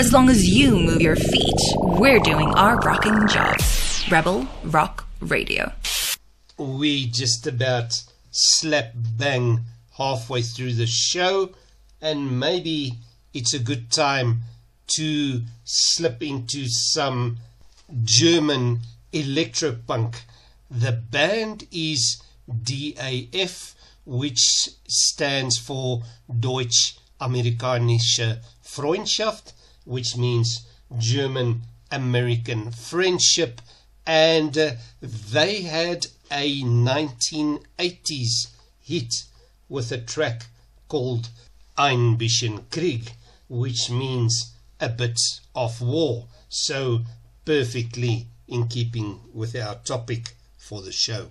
[0.00, 3.56] As long as you move your feet, we're doing our rocking job.
[4.08, 5.72] Rebel Rock Radio.
[6.56, 8.00] we just about
[8.30, 9.64] slap bang
[9.96, 11.50] halfway through the show,
[12.00, 12.94] and maybe
[13.34, 14.42] it's a good time
[14.94, 17.38] to slip into some
[18.04, 18.80] German
[19.12, 20.20] electropunk.
[20.70, 23.74] The band is DAF,
[24.06, 26.02] which stands for
[26.38, 29.54] Deutsch Amerikanische Freundschaft,
[29.88, 30.66] which means
[30.98, 33.62] German American friendship
[34.06, 38.48] and uh, they had a 1980s
[38.80, 39.24] hit
[39.68, 40.46] with a track
[40.88, 41.30] called
[41.76, 43.12] Ein bisschen Krieg,
[43.48, 45.18] which means a bit
[45.54, 46.26] of war.
[46.48, 47.02] So,
[47.44, 51.28] perfectly in keeping with our topic for the show.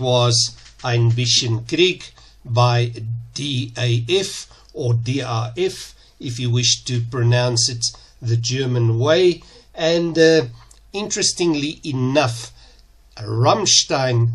[0.00, 2.04] Was Ein bisschen Krieg
[2.42, 2.90] by
[3.34, 7.84] DAF or DRF if you wish to pronounce it
[8.22, 9.42] the German way.
[9.74, 10.46] And uh,
[10.92, 12.50] interestingly enough,
[13.18, 14.30] Rammstein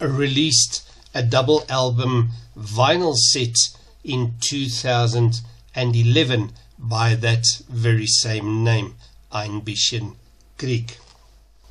[0.00, 3.56] released a double album vinyl set
[4.04, 8.94] in 2011 by that very same name,
[9.32, 10.14] Ein bisschen
[10.56, 10.96] Krieg.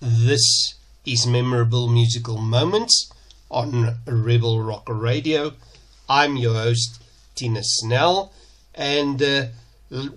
[0.01, 0.73] This
[1.05, 3.09] is Memorable Musical Moments
[3.49, 5.53] on Rebel Rock Radio.
[6.09, 7.01] I'm your host,
[7.35, 8.31] Tina Snell,
[8.75, 9.45] and uh,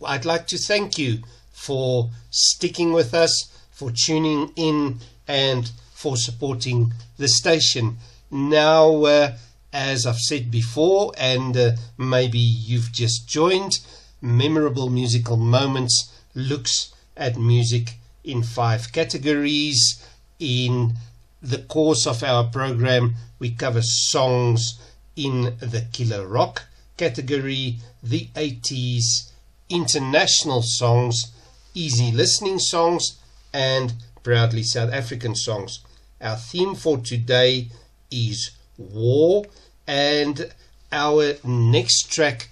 [0.07, 1.20] I'd like to thank you
[1.52, 7.98] for sticking with us, for tuning in, and for supporting the station.
[8.31, 9.32] Now, uh,
[9.73, 13.78] as I've said before, and uh, maybe you've just joined,
[14.20, 17.94] Memorable Musical Moments looks at music
[18.24, 20.05] in five categories.
[20.39, 20.94] In
[21.43, 24.79] the course of our program, we cover songs
[25.17, 26.65] in the killer rock
[26.97, 29.31] category, the 80s,
[29.71, 31.33] international songs,
[31.73, 33.19] easy listening songs,
[33.55, 35.81] and proudly South African songs.
[36.21, 37.69] Our theme for today
[38.11, 39.47] is war,
[39.87, 40.53] and
[40.93, 42.51] our next track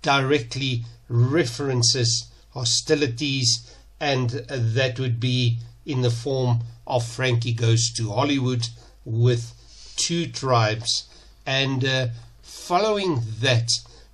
[0.00, 6.60] directly references hostilities, and that would be in the form
[6.90, 8.68] of Frankie Goes to Hollywood
[9.04, 9.54] with
[9.96, 11.08] Two Tribes.
[11.46, 12.08] And uh,
[12.42, 13.68] following that,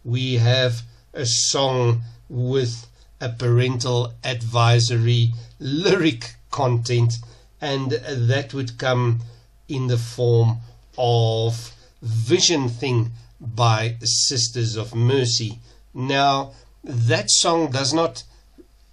[0.04, 0.82] we have
[1.14, 2.86] a song with
[3.20, 7.14] a parental advisory lyric content,
[7.60, 9.20] and that would come
[9.68, 10.58] in the form
[10.98, 11.72] of
[12.02, 15.58] Vision Thing by Sisters of Mercy.
[15.94, 16.52] Now,
[16.84, 18.22] that song does not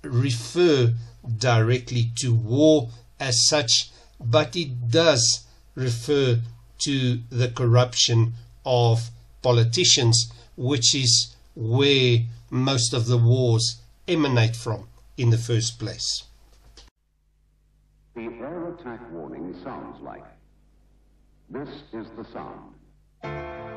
[0.03, 0.93] refer
[1.37, 2.89] directly to war
[3.23, 3.89] as such,
[4.19, 5.45] but it does
[5.75, 6.39] refer
[6.79, 8.33] to the corruption
[8.65, 9.09] of
[9.41, 12.19] politicians, which is where
[12.49, 14.87] most of the wars emanate from
[15.17, 16.23] in the first place.
[18.15, 20.25] The air attack warning sounds like.
[21.49, 23.72] This is the sound.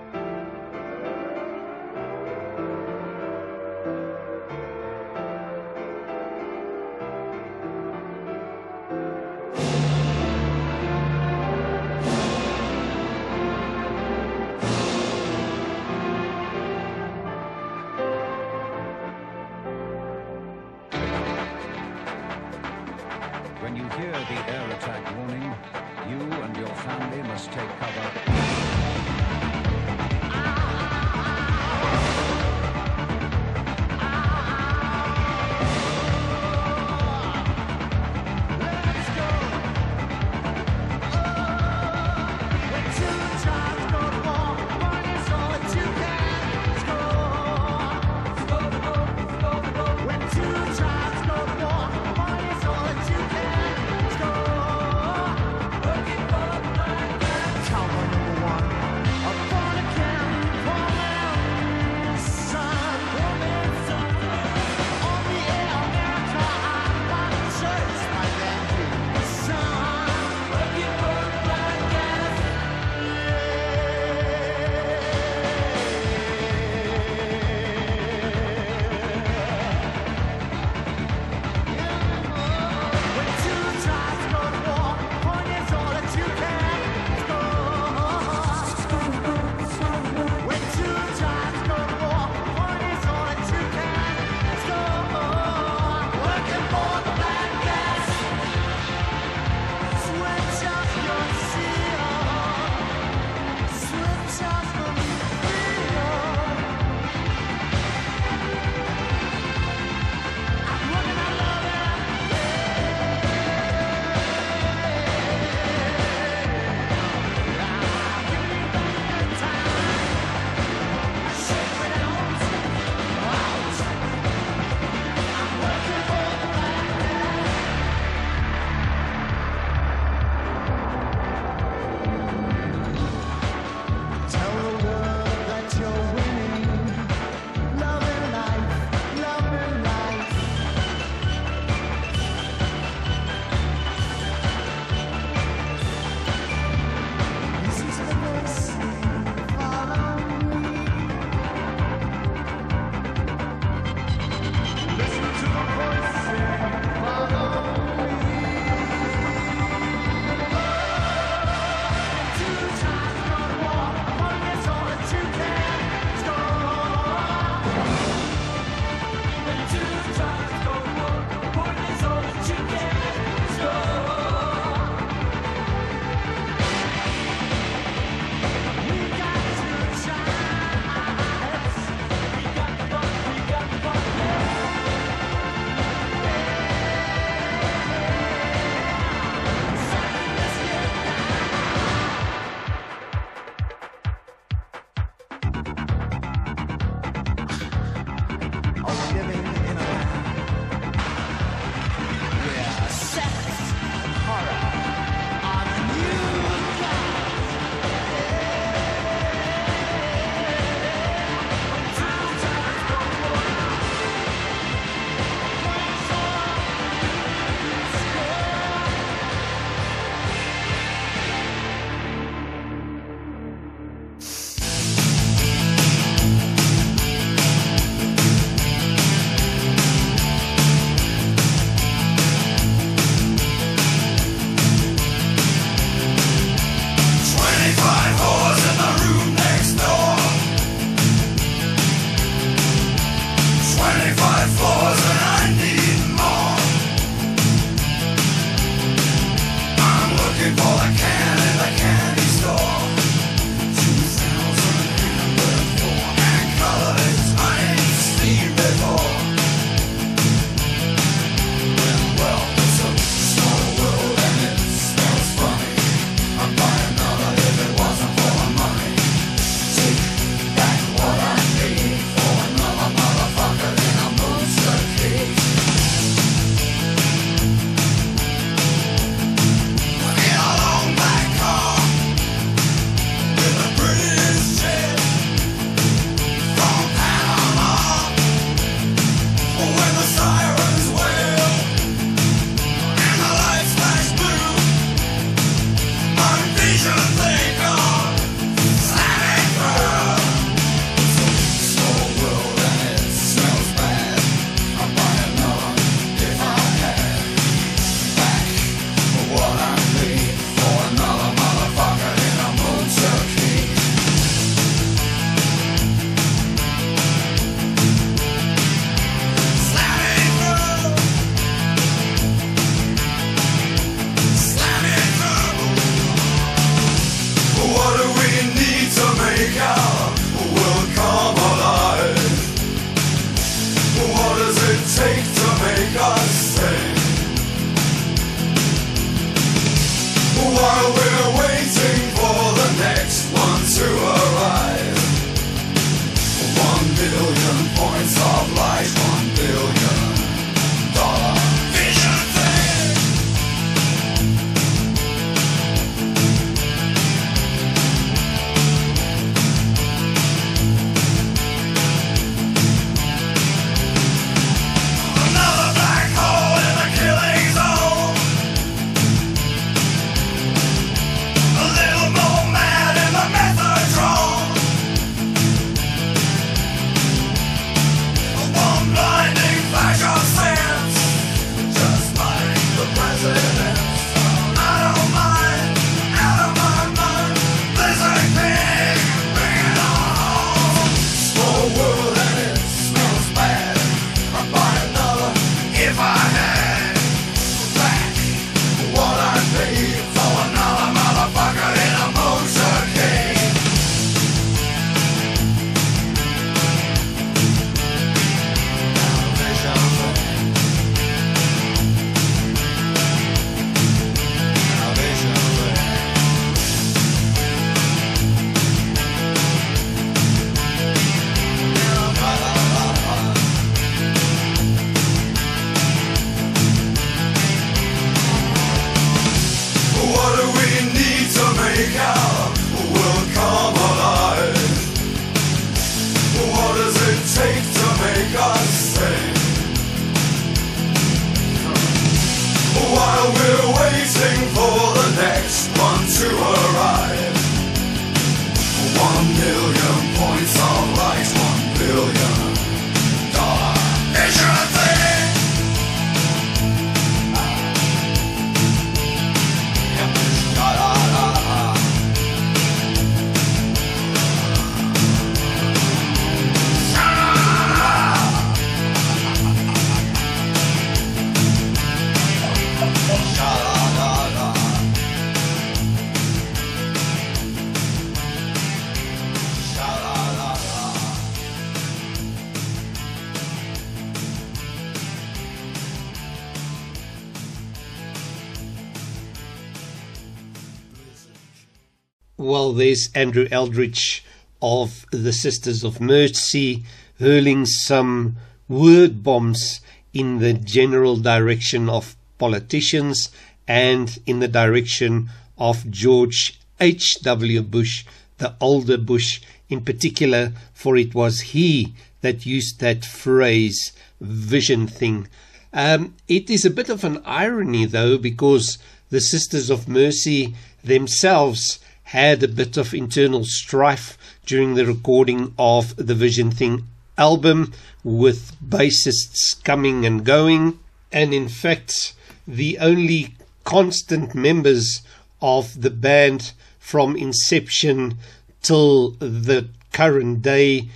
[492.73, 494.25] There's Andrew Eldritch
[494.61, 496.85] of the Sisters of Mercy
[497.19, 498.37] hurling some
[498.69, 499.81] word bombs
[500.13, 503.31] in the general direction of politicians
[503.69, 505.29] and in the direction
[505.59, 507.63] of George H.W.
[507.63, 508.05] Bush,
[508.39, 515.29] the older Bush in particular, for it was he that used that phrase, vision thing.
[515.73, 518.79] Um, it is a bit of an irony, though, because
[519.11, 521.79] the Sisters of Mercy themselves
[522.11, 524.17] had a bit of internal strife
[524.47, 526.85] during the recording of the Vision Thing
[527.19, 527.73] album,
[528.05, 530.79] with bassists coming and going.
[531.11, 532.15] And in fact,
[532.47, 533.35] the only
[533.65, 535.03] constant members
[535.43, 538.19] of the band from inception
[538.63, 540.89] till the current day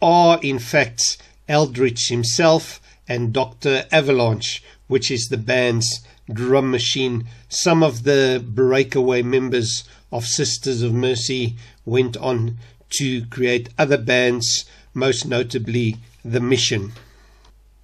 [0.00, 3.84] are, in fact, Eldritch himself and Dr.
[3.92, 6.00] Avalanche, which is the band's
[6.32, 7.26] drum machine.
[7.50, 9.84] Some of the breakaway members
[10.14, 12.56] of Sisters of Mercy went on
[12.90, 14.64] to create other bands,
[14.94, 16.92] most notably The Mission.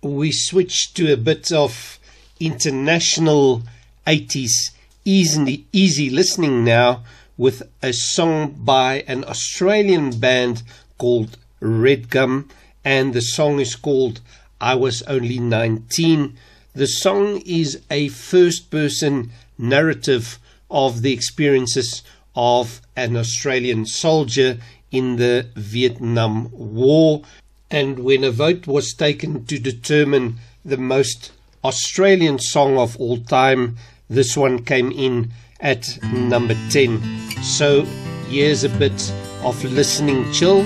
[0.00, 1.98] We switch to a bit of
[2.38, 3.64] international
[4.06, 4.70] 80s
[5.04, 7.02] easy, easy listening now
[7.36, 10.62] with a song by an Australian band
[10.98, 12.48] called Red Gum,
[12.84, 14.20] and the song is called
[14.60, 16.38] I Was Only 19.
[16.74, 20.38] The song is a first person narrative
[20.70, 22.04] of the experiences
[22.34, 24.58] of an Australian soldier
[24.90, 27.22] in the Vietnam War.
[27.70, 31.32] And when a vote was taken to determine the most
[31.62, 33.76] Australian song of all time,
[34.08, 37.00] this one came in at number 10.
[37.42, 37.82] So
[38.28, 39.12] here's a bit
[39.42, 40.58] of listening chill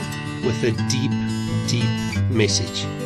[0.45, 1.13] with a deep,
[1.69, 3.04] deep message.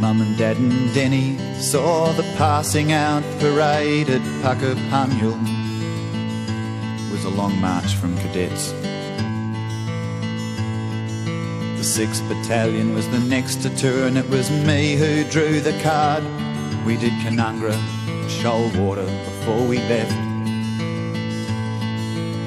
[0.00, 5.34] Mum and Dad and Denny saw the passing out parade at Puckapunyal.
[7.06, 8.72] It was a long march from cadets.
[11.76, 14.16] The 6th Battalion was the next to turn.
[14.16, 16.22] And it was me who drew the card.
[16.84, 17.76] We did Canungra,
[18.28, 20.12] Shoalwater before we left.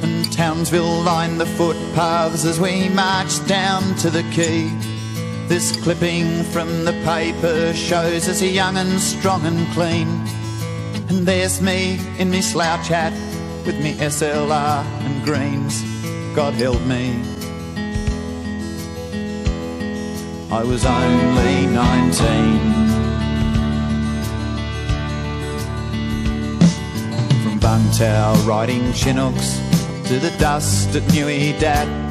[0.04, 4.70] And Townsville lined the footpaths as we marched down to the quay.
[5.50, 10.08] This clipping from the paper shows us young and strong and clean.
[11.10, 13.14] And there's me in me slouch hat
[13.66, 15.82] with me SLR and greens.
[16.36, 17.20] God help me.
[20.52, 22.60] I was only 19.
[27.42, 29.58] From Vung Tau riding Chinooks
[30.10, 32.09] to the dust at Nui Dat.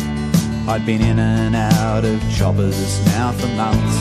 [0.68, 3.96] I'd been in and out of choppers now for months.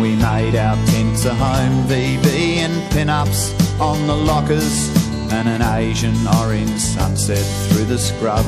[0.00, 4.90] We made our tents a home, VB and pin-ups on the lockers,
[5.32, 8.44] and an Asian orange sunset through the scrub.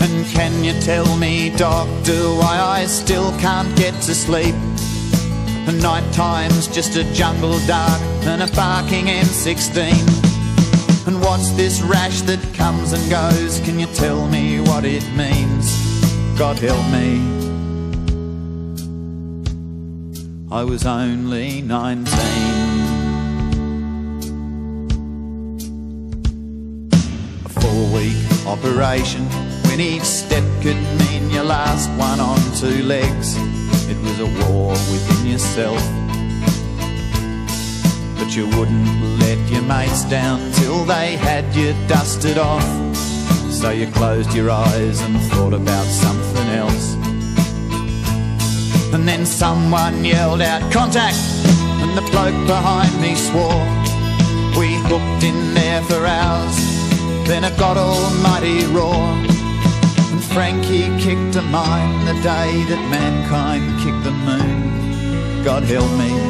[0.00, 4.54] And can you tell me, doctor, why I still can't get to sleep?
[5.66, 10.15] And night time's just a jungle dark and a barking M16.
[11.06, 13.60] And what's this rash that comes and goes?
[13.60, 15.70] Can you tell me what it means?
[16.36, 17.22] God help me.
[20.50, 22.06] I was only 19.
[27.44, 29.26] A four week operation
[29.68, 33.36] when each step could mean your last one on two legs.
[33.88, 36.05] It was a war within yourself.
[38.18, 38.88] But you wouldn't
[39.20, 42.64] let your mates down till they had you dusted off.
[43.50, 46.94] So you closed your eyes and thought about something else.
[48.94, 51.16] And then someone yelled out, Contact!
[51.82, 53.64] And the bloke behind me swore.
[54.58, 56.56] We hooked in there for hours,
[57.28, 58.94] then a god almighty roar.
[60.12, 65.44] And Frankie kicked a mine the day that mankind kicked the moon.
[65.44, 66.25] God help me.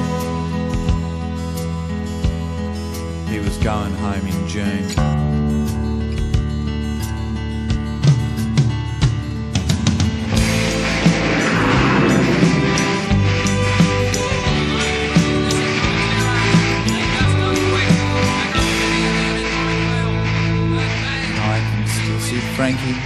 [3.37, 4.65] He was going home in June.
[21.39, 22.97] I can still see Frankie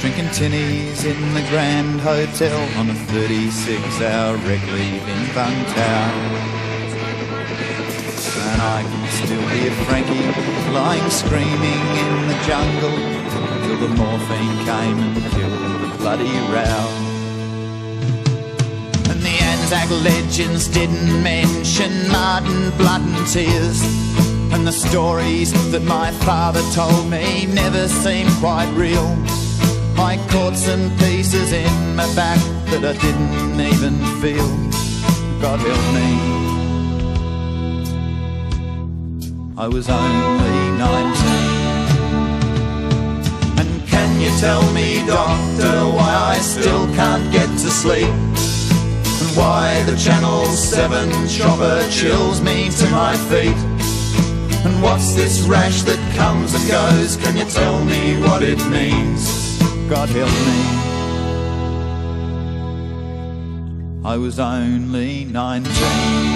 [0.00, 6.73] drinking tinnies in the Grand Hotel on a 36 hour rec leave in Vung Tau.
[8.54, 12.96] And I can still hear Frankie lying screaming in the jungle
[13.66, 16.86] till the morphine came and killed the bloody row.
[19.10, 23.82] And the Anzac legends didn't mention mud and blood and tears.
[24.52, 29.18] And the stories that my father told me never seemed quite real.
[29.98, 32.38] I caught some pieces in my back
[32.70, 34.46] that I didn't even feel.
[35.40, 36.53] God help me.
[39.56, 40.82] I was only 19.
[43.56, 48.08] And can you tell me, doctor, why I still can't get to sleep?
[48.08, 53.56] And why the Channel 7 chopper chills me to my feet?
[54.66, 57.16] And what's this rash that comes and goes?
[57.16, 59.56] Can you tell me what it means?
[59.88, 60.84] God help me.
[64.04, 66.33] I was only 19.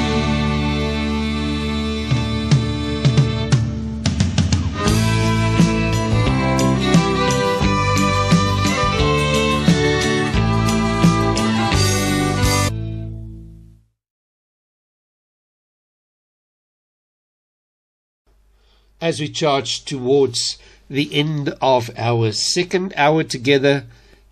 [19.00, 20.58] As we charge towards
[20.90, 23.84] the end of our second hour together,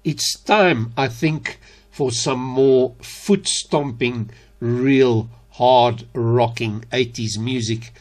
[0.04, 1.58] it's time, I think,
[1.90, 4.30] for some more foot stomping,
[4.60, 7.92] real hard rocking 80s music.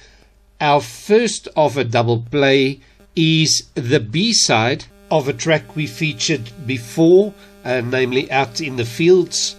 [0.59, 2.79] Our first of a double play
[3.15, 7.33] is the B side of a track we featured before,
[7.63, 9.55] uh, namely Out in the Fields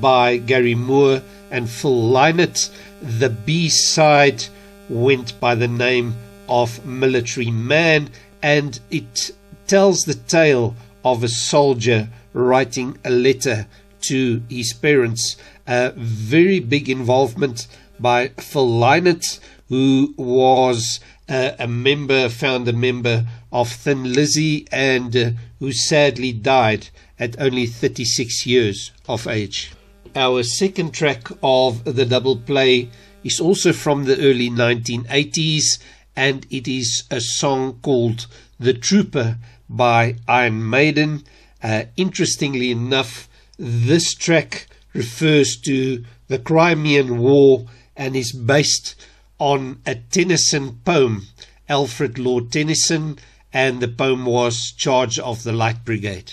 [0.00, 2.70] by Gary Moore and Phil Lynott.
[3.00, 4.44] The B side
[4.88, 6.14] went by the name
[6.50, 8.10] of Military Man,
[8.42, 9.30] and it
[9.66, 10.74] tells the tale
[11.04, 13.66] of a soldier writing a letter
[14.02, 15.36] to his parents.
[15.66, 17.66] A very big involvement
[17.98, 25.30] by Phil Lynott, who was uh, a member, founder member of Thin Lizzy, and uh,
[25.60, 29.72] who sadly died at only 36 years of age.
[30.16, 32.88] Our second track of the double play
[33.22, 35.78] is also from the early 1980s
[36.16, 38.26] and it is a song called
[38.58, 39.38] The Trooper
[39.68, 41.24] by Iron Maiden.
[41.62, 43.28] Uh, interestingly enough,
[43.58, 47.66] this track refers to the Crimean War
[47.96, 48.94] and is based
[49.38, 51.26] on a Tennyson poem,
[51.68, 53.18] Alfred Lord Tennyson,
[53.52, 56.32] and the poem was Charge of the Light Brigade.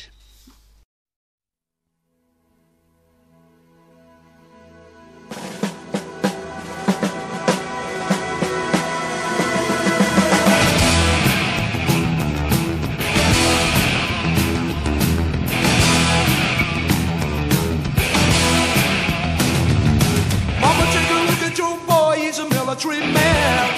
[22.85, 23.69] A man.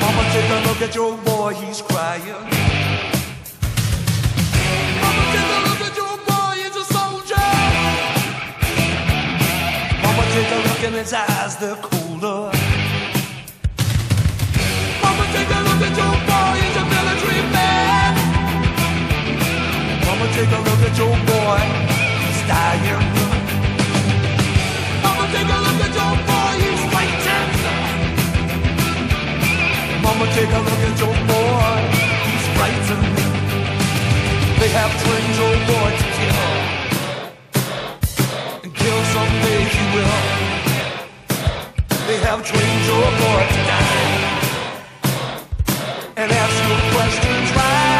[0.00, 2.42] Mama, take a look at your boy, he's crying.
[5.00, 7.50] Mama, take a look at your boy, he's a soldier.
[10.02, 12.50] Mama, take a look in his eyes, they're colder.
[15.02, 18.12] Mama, take a look at your boy, he's a military man.
[20.04, 21.60] Mama, take a look at your boy,
[22.26, 23.13] he's dying.
[30.24, 31.80] Mama, take a look at your boy,
[32.24, 33.16] he's frightened.
[34.58, 36.48] They have trained your boy to kill.
[38.62, 40.22] And kill someday he will.
[42.06, 44.12] They have trained your boy to die.
[46.16, 47.93] And ask your questions right.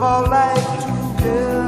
[0.10, 1.59] All to together.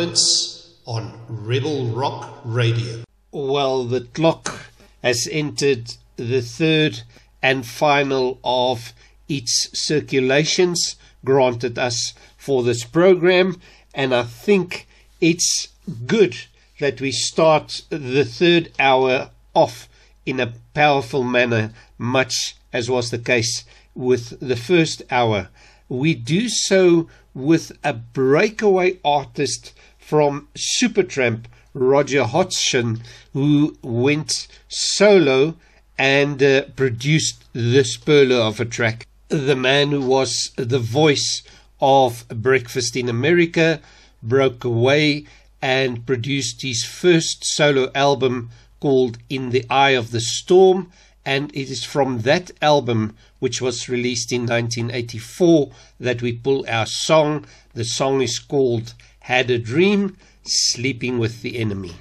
[0.00, 3.04] Moments on Rebel Rock Radio.
[3.32, 4.72] Well, the clock
[5.02, 7.02] has entered the third
[7.42, 8.94] and final of
[9.28, 13.60] its circulations granted us for this program,
[13.94, 14.88] and I think
[15.20, 15.68] it's
[16.06, 16.34] good
[16.78, 19.86] that we start the third hour off
[20.24, 23.64] in a powerful manner, much as was the case
[23.94, 25.48] with the first hour.
[25.90, 29.74] We do so with a breakaway artist
[30.10, 33.00] from Supertramp, Roger Hodgson,
[33.32, 35.54] who went solo
[35.96, 39.06] and uh, produced this perler of a track.
[39.28, 41.44] The man who was the voice
[41.80, 43.80] of Breakfast in America
[44.20, 45.26] broke away
[45.62, 48.50] and produced his first solo album
[48.80, 50.90] called In the Eye of the Storm,
[51.24, 55.70] and it is from that album, which was released in 1984,
[56.00, 57.44] that we pull our song.
[57.74, 58.94] The song is called
[59.30, 61.92] Had a Dream Sleeping with the Enemy.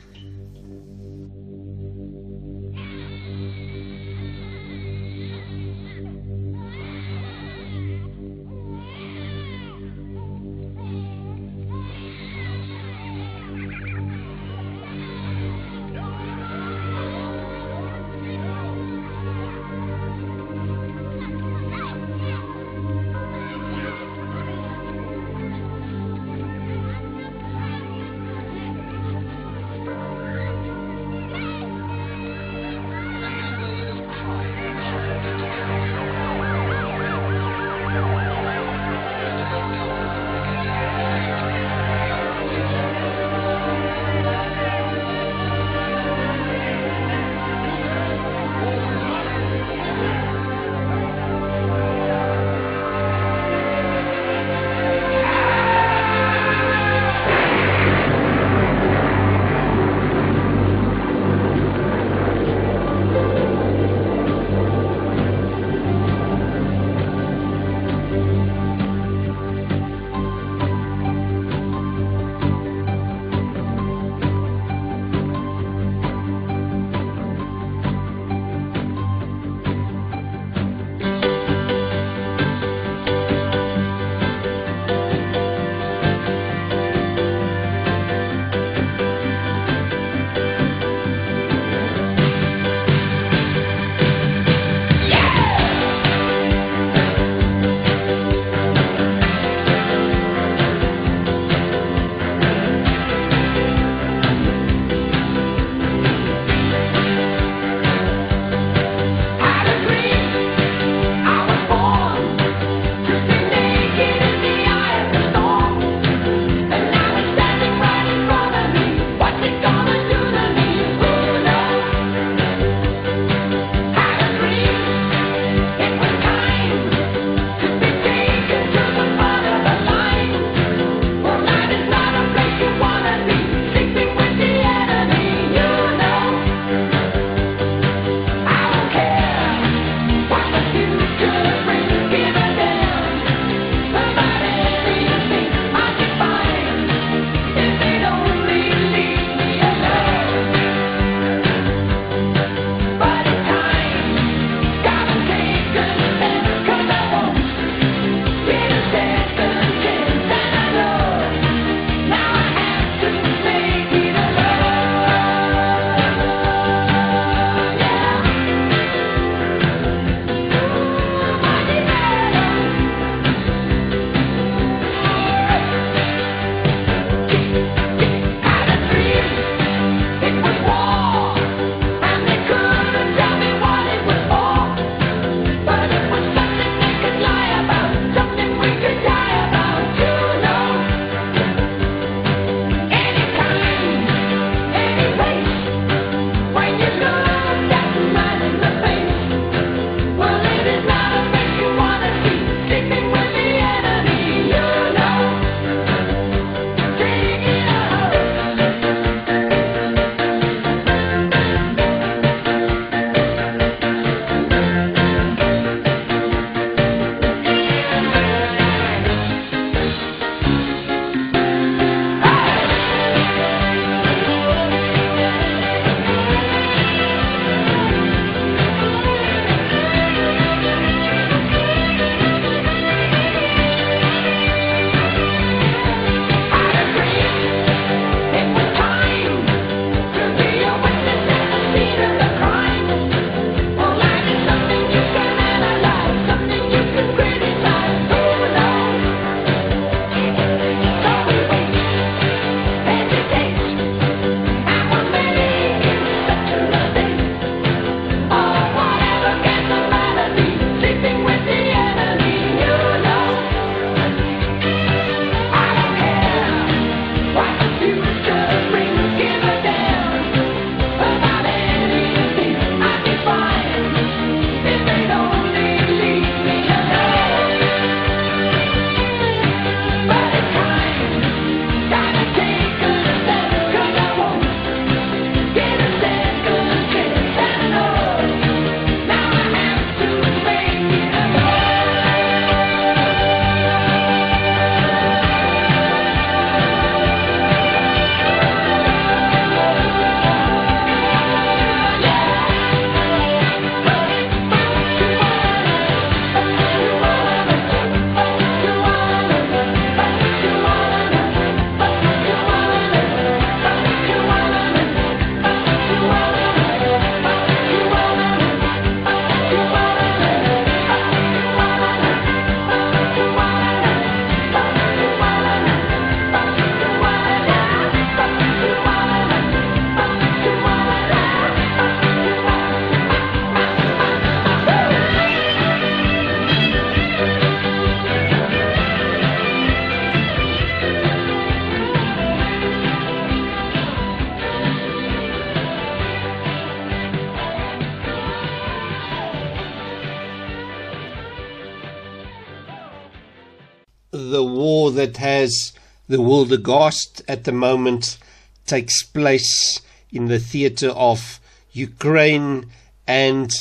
[354.91, 355.73] That has
[356.07, 358.17] the world aghast at the moment
[358.65, 361.39] takes place in the theatre of
[361.71, 362.65] Ukraine,
[363.07, 363.51] and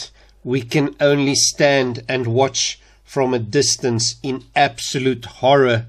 [0.45, 5.87] we can only stand and watch from a distance in absolute horror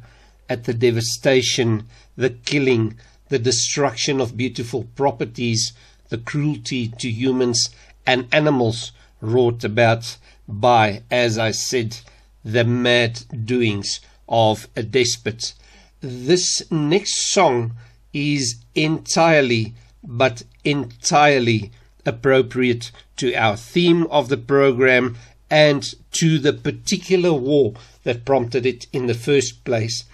[0.49, 1.85] at the devastation,
[2.17, 2.97] the killing,
[3.29, 5.73] the destruction of beautiful properties,
[6.09, 7.69] the cruelty to humans
[8.05, 8.91] and animals
[9.21, 10.17] wrought about
[10.47, 11.99] by, as I said,
[12.43, 13.99] the mad doings
[14.29, 15.53] of a despot.
[16.01, 17.73] This next song
[18.13, 21.71] is entirely, but entirely
[22.05, 25.17] appropriate to our theme of the program
[25.49, 27.73] and to the particular war
[28.03, 30.05] that prompted it in the first place.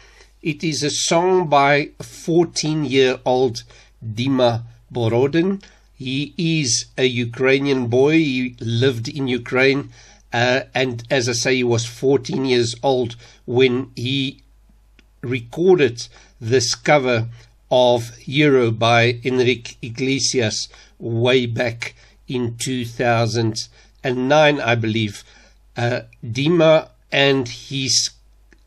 [0.42, 3.64] It is a song by 14 year old
[4.04, 5.62] Dima Borodin.
[5.96, 8.14] He is a Ukrainian boy.
[8.14, 9.90] He lived in Ukraine.
[10.36, 14.42] Uh, and as I say, he was 14 years old when he
[15.22, 16.10] recorded
[16.42, 17.30] this cover
[17.72, 20.68] of Hero by Enrique Iglesias
[21.00, 21.96] way back
[22.28, 25.24] in 2009, I believe.
[25.78, 28.10] Uh, Dima and his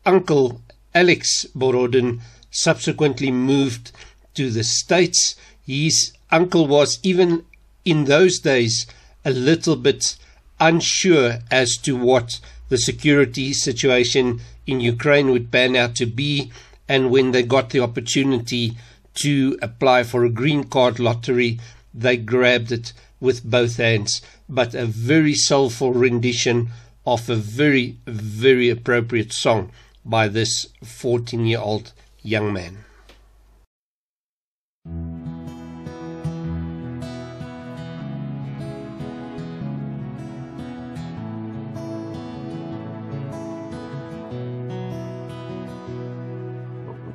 [0.07, 0.61] uncle
[0.95, 3.91] Alex Borodin subsequently moved
[4.33, 5.35] to the States.
[5.67, 7.45] His uncle was, even
[7.85, 8.87] in those days,
[9.23, 10.15] a little bit
[10.59, 16.51] unsure as to what the security situation in Ukraine would pan out to be.
[16.87, 18.77] And when they got the opportunity
[19.15, 21.59] to apply for a green card lottery,
[21.93, 24.21] they grabbed it with both hands.
[24.47, 26.69] But a very soulful rendition
[27.05, 29.71] of a very, very appropriate song
[30.05, 32.85] by this 14 year old young man.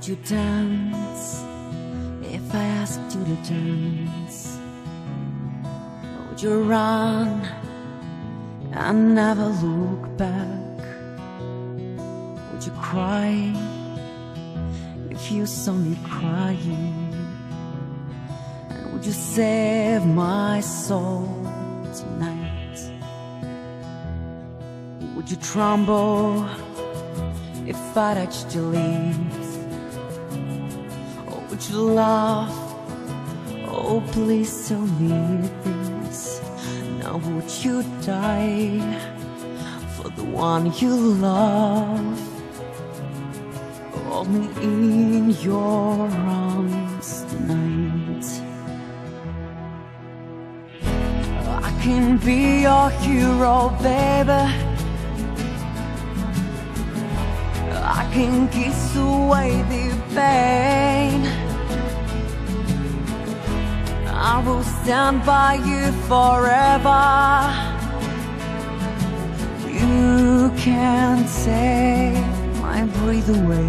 [0.05, 1.43] Would you dance
[2.21, 4.59] if I asked you to dance?
[6.29, 7.41] Would you run
[8.73, 10.79] and never look back?
[12.53, 13.51] Would you cry
[15.09, 17.15] if you saw me crying?
[18.69, 21.27] And would you save my soul
[21.95, 22.79] tonight?
[25.17, 26.47] Would you tremble
[27.67, 29.44] if I touched your lips?
[31.71, 32.53] You laugh?
[33.67, 36.41] Oh, please tell me this.
[36.99, 38.81] Now would you die
[39.97, 42.21] for the one you love?
[44.09, 48.27] Hold me in your arms tonight.
[51.63, 54.43] I can be your hero, baby.
[57.73, 61.44] I can kiss away the pain.
[64.27, 67.05] I will stand by you forever.
[69.69, 72.25] You can't take
[72.63, 73.69] my breath away.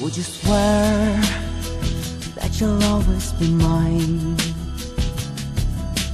[0.00, 1.20] Would you swear
[2.36, 4.36] that you'll always be mine?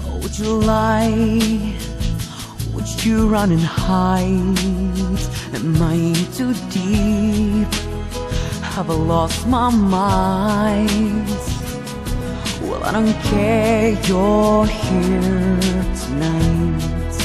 [0.07, 1.77] Or would you lie?
[2.73, 4.59] Would you run and hide?
[5.55, 7.88] Am I too deep?
[8.79, 11.29] Have lost my mind?
[12.63, 17.17] Well, I don't care, you're here tonight.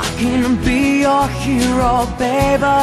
[0.00, 2.78] I can be your hero, baby.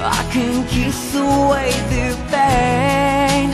[0.00, 3.50] I can kiss away the pain.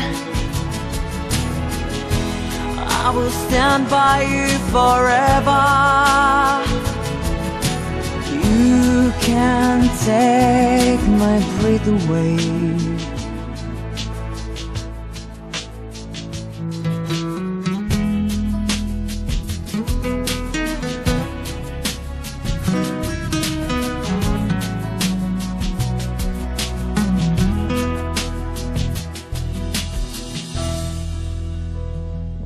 [2.78, 6.79] I will stand by you forever.
[9.10, 12.36] You can take my breath away.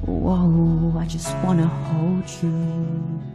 [0.07, 3.34] Whoa, I just wanna hold you.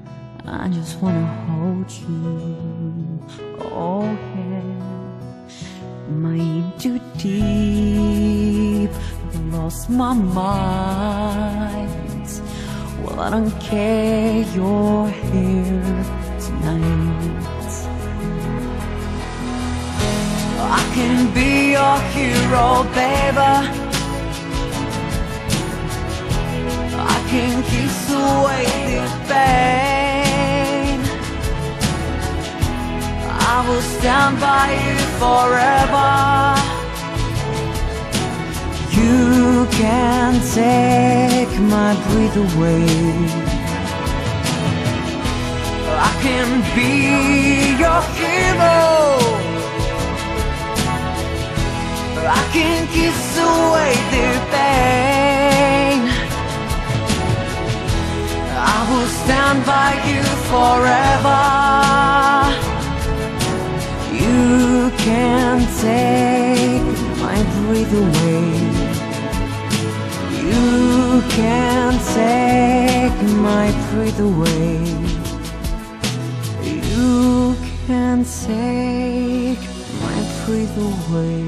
[0.52, 3.20] I just wanna hold you.
[3.62, 4.04] Oh,
[4.36, 4.80] yeah.
[6.10, 8.90] In too deep?
[9.52, 10.90] Lost my mind?
[13.04, 16.06] Well, I don't care, you're here
[16.40, 17.40] tonight.
[20.60, 23.54] I can be your hero, baby.
[26.98, 30.09] I can kiss away this pain.
[33.60, 36.12] I will stand by you forever.
[38.96, 40.32] You can
[40.62, 42.88] take my breath away.
[46.08, 46.94] I can be
[47.84, 48.80] your hero.
[52.40, 56.00] I can kiss away the pain.
[58.56, 58.58] I
[58.90, 61.40] will stand by you forever.
[64.40, 66.88] You can take
[67.20, 68.46] my breath away.
[70.48, 73.18] You can take
[73.50, 74.78] my breath away.
[76.64, 77.56] You
[77.86, 79.64] can take
[80.04, 81.44] my breath away.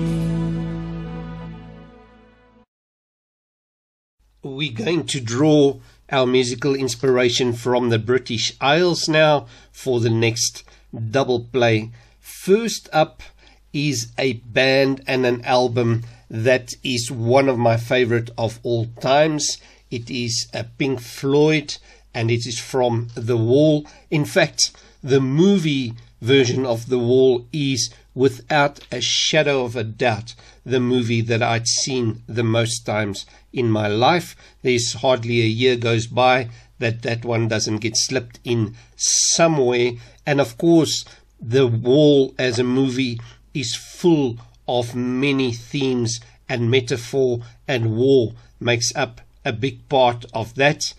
[4.44, 10.66] We're going to draw our musical inspiration from the British Isles now for the next
[11.10, 11.92] double play.
[12.44, 13.22] First up
[13.72, 19.60] is a band and an album that is one of my favorite of all times.
[19.92, 21.78] It is a Pink Floyd
[22.16, 23.86] and it is from The Wall.
[24.10, 24.72] In fact,
[25.04, 30.34] the movie version of The Wall is without a shadow of a doubt
[30.66, 34.36] the movie that I'd seen the most times in my life.
[34.64, 36.50] There's hardly a year goes by
[36.80, 39.92] that that one doesn't get slipped in somewhere.
[40.26, 41.06] And of course,
[41.44, 43.20] The Wall as a movie
[43.54, 44.38] is full
[44.68, 50.94] of many themes and metaphor, and war makes up a big part of that.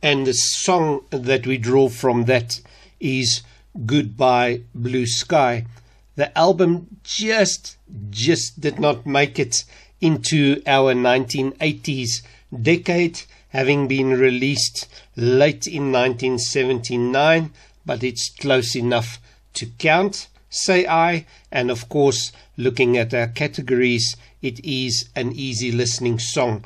[0.00, 2.60] And the song that we draw from that
[3.00, 3.42] is
[3.84, 5.66] Goodbye Blue Sky.
[6.14, 7.76] The album just
[8.10, 9.64] just did not make it
[10.00, 12.22] into our 1980s
[12.62, 17.50] decade, having been released late in 1979,
[17.84, 19.18] but it's close enough
[19.54, 21.26] to count, say I.
[21.50, 26.64] And of course, looking at our categories, it is an easy listening song.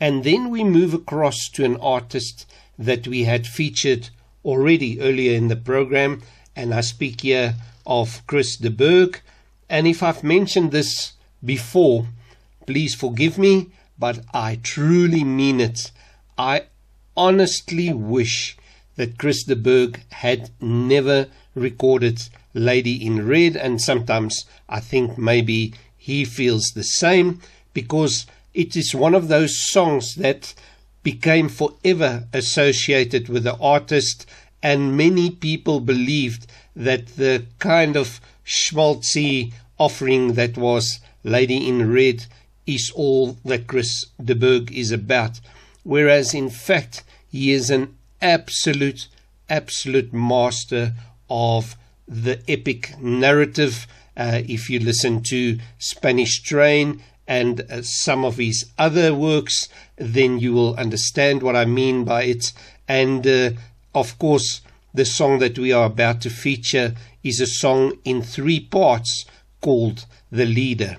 [0.00, 2.46] And then we move across to an artist
[2.78, 4.10] that we had featured
[4.44, 6.22] already earlier in the program,
[6.54, 7.56] and I speak here
[7.86, 9.20] of Chris de Burgh.
[9.68, 12.06] And if I've mentioned this before,
[12.66, 15.90] please forgive me, but I truly mean it.
[16.38, 16.66] I
[17.16, 18.56] honestly wish
[18.96, 25.74] that Chris de Burgh had never recorded Lady in Red, and sometimes I think maybe
[25.96, 27.40] he feels the same
[27.74, 30.54] because it is one of those songs that
[31.02, 34.26] became forever associated with the artist,
[34.62, 42.26] and many people believed that the kind of schmaltzy offering that was Lady in Red
[42.66, 45.40] is all that Chris de Burgh is about.
[45.82, 49.08] Whereas in fact, he is an absolute,
[49.48, 50.94] absolute master
[51.28, 51.76] of
[52.08, 53.86] the epic narrative.
[54.16, 60.38] Uh, if you listen to Spanish Train and uh, some of his other works, then
[60.38, 62.52] you will understand what I mean by it.
[62.88, 63.50] And uh,
[63.94, 64.60] of course,
[64.94, 69.26] the song that we are about to feature is a song in three parts
[69.60, 70.96] called The Leader.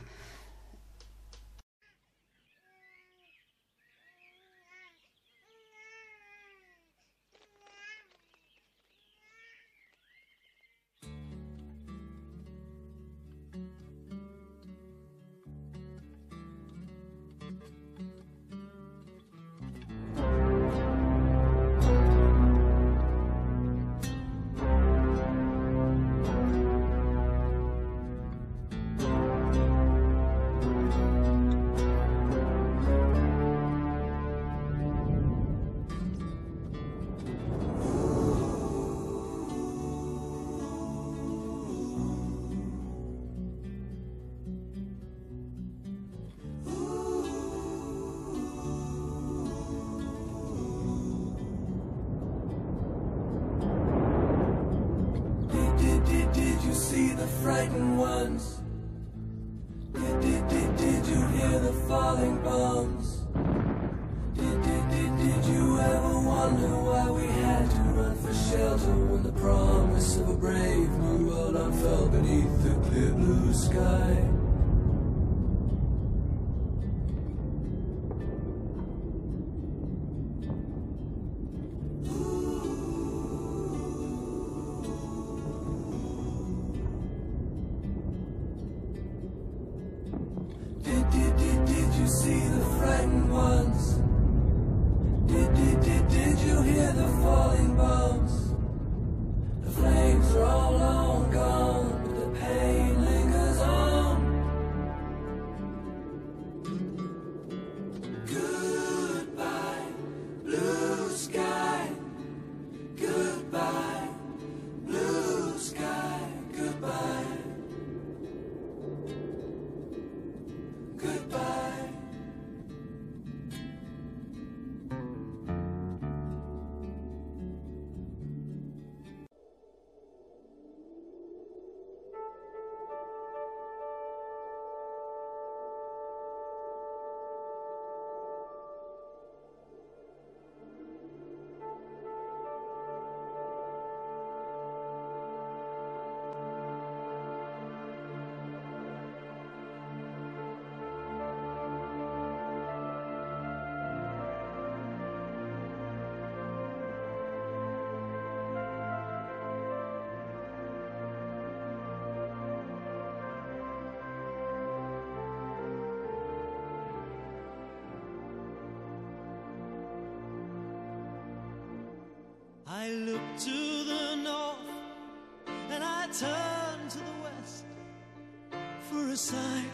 [179.18, 179.66] Sign,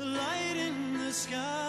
[0.00, 1.59] a light in the sky.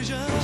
[0.00, 0.37] A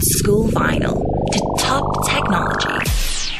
[0.00, 2.90] old school vinyl to top technology,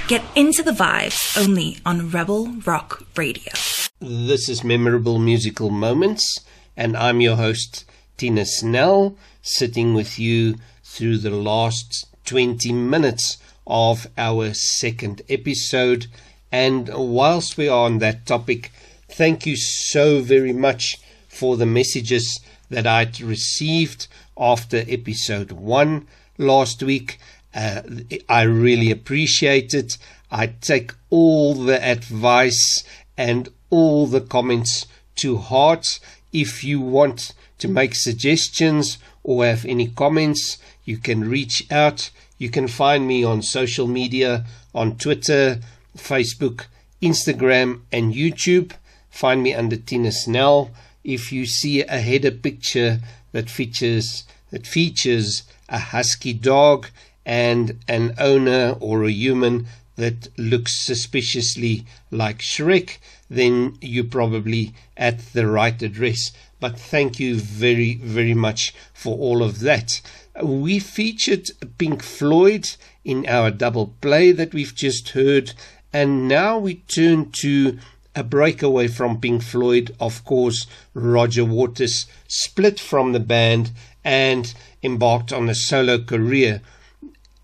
[0.09, 3.53] get into the vibes only on Rebel Rock Radio.
[3.99, 6.45] This is Memorable Musical Moments,
[6.77, 7.87] and I'm your host,
[8.19, 16.09] Tina Snell, sitting with you through the last 20 minutes of our second episode.
[16.53, 18.71] And whilst we are on that topic,
[19.09, 26.07] thank you so very much for the messages that I'd received after episode one
[26.41, 27.19] last week.
[27.55, 27.83] Uh,
[28.29, 29.99] I really appreciate it.
[30.31, 32.85] I take all the advice
[33.17, 34.87] and all the comments
[35.17, 36.01] to heart.
[36.33, 42.11] If you want to make suggestions or have any comments, you can reach out.
[42.39, 45.61] You can find me on social media on Twitter,
[45.97, 46.67] Facebook,
[47.03, 48.73] Instagram, and YouTube.
[49.11, 50.71] Find me under Tina Snell.
[51.03, 53.01] If you see a header picture
[53.33, 56.89] that features that features a husky dog
[57.25, 59.67] and an owner or a human
[59.97, 66.33] that looks suspiciously like Shrek, then you're probably at the right address.
[66.59, 70.01] But thank you very, very much for all of that.
[70.43, 72.71] We featured Pink Floyd
[73.05, 75.53] in our double play that we've just heard,
[75.93, 77.79] and now we turn to
[78.15, 79.95] a breakaway from Pink Floyd.
[80.01, 83.71] Of course, Roger Waters split from the band
[84.05, 84.53] and
[84.83, 86.61] embarked on a solo career.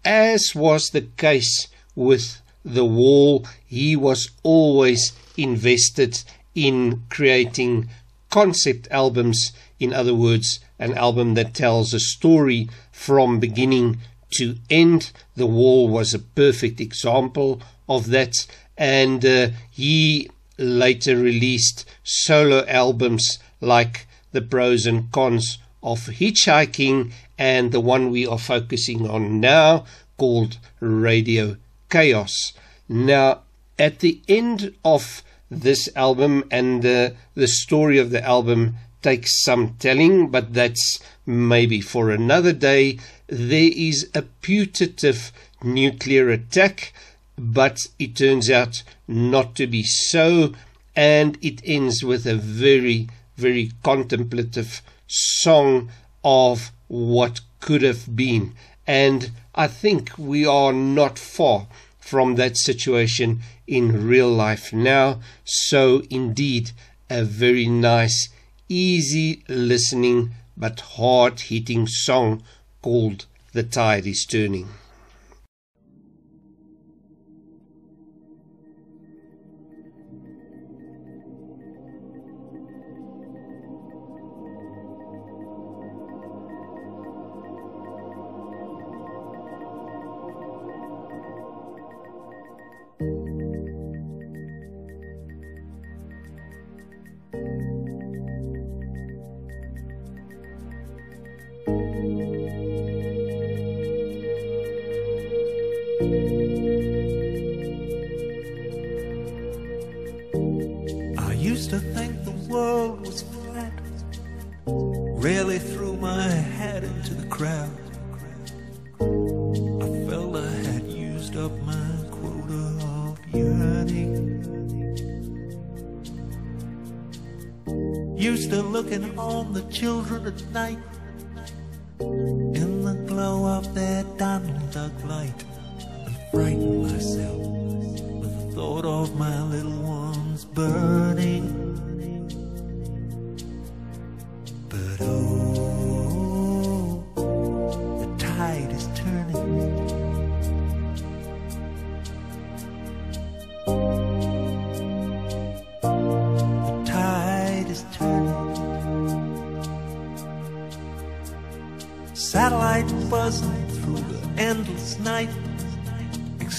[0.04, 6.22] As was the case with The Wall, he was always invested
[6.54, 7.88] in creating
[8.30, 9.52] concept albums.
[9.78, 13.98] In other words, an album that tells a story from beginning
[14.32, 15.12] to end.
[15.36, 23.38] The Wall was a perfect example of that, and uh, he later released solo albums
[23.60, 29.84] like The Pros and Cons of Hitchhiking and the one we are focusing on now
[30.16, 31.56] called Radio
[31.90, 32.52] KAOS.
[32.88, 33.42] Now,
[33.78, 39.74] at the end of this album, and uh, the story of the album takes some
[39.78, 42.98] telling, but that's maybe for another day.
[43.28, 45.32] There is a putative
[45.62, 46.92] nuclear attack,
[47.38, 50.54] but it turns out not to be so,
[50.94, 55.90] and it ends with a very, very contemplative song
[56.24, 58.54] of what could have been.
[58.86, 61.66] And I think we are not far
[61.98, 65.20] from that situation in real life now.
[65.44, 66.70] So, indeed,
[67.10, 68.28] a very nice,
[68.68, 72.42] easy listening but hard hitting song
[72.82, 74.68] called The Tide is Turning.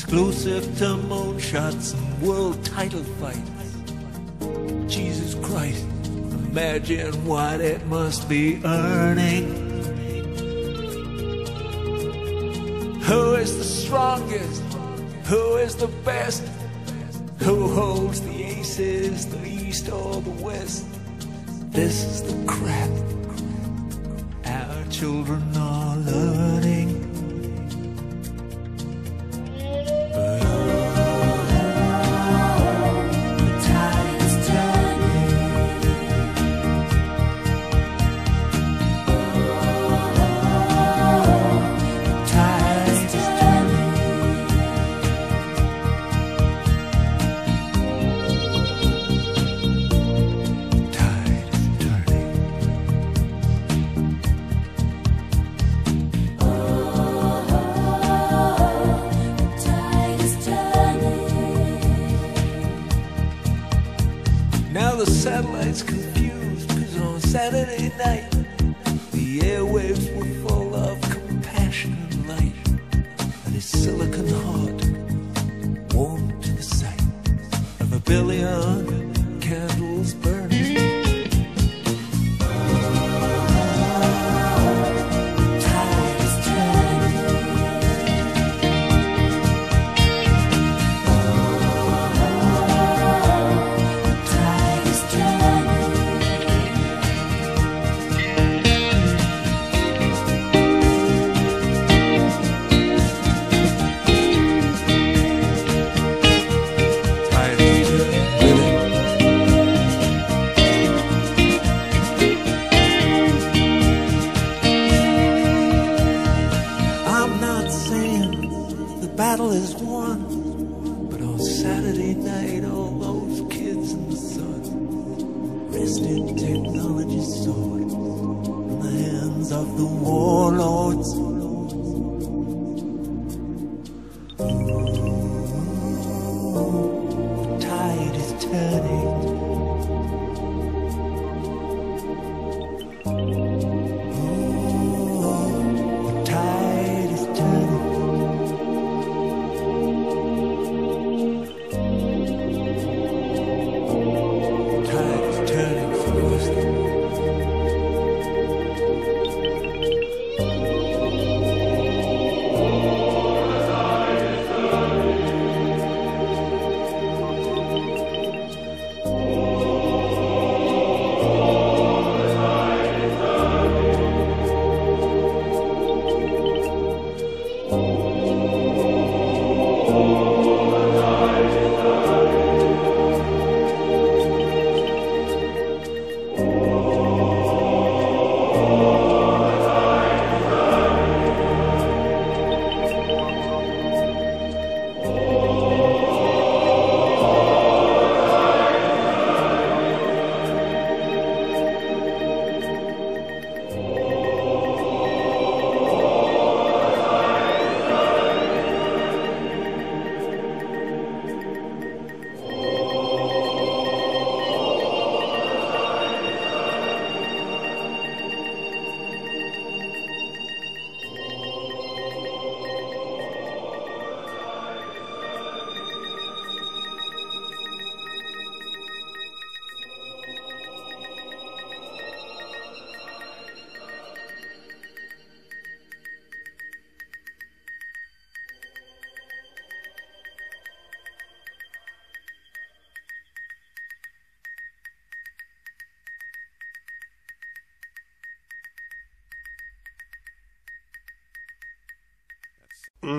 [0.07, 3.75] exclusive to moonshots and world title fights.
[4.87, 5.85] Jesus Christ,
[6.47, 9.51] imagine what it must be earning.
[13.01, 14.61] Who is the strongest?
[15.25, 16.41] Who is the best?
[17.39, 20.85] Who holds the aces, the east or the west?
[21.73, 22.89] This is the crap
[24.45, 25.56] our children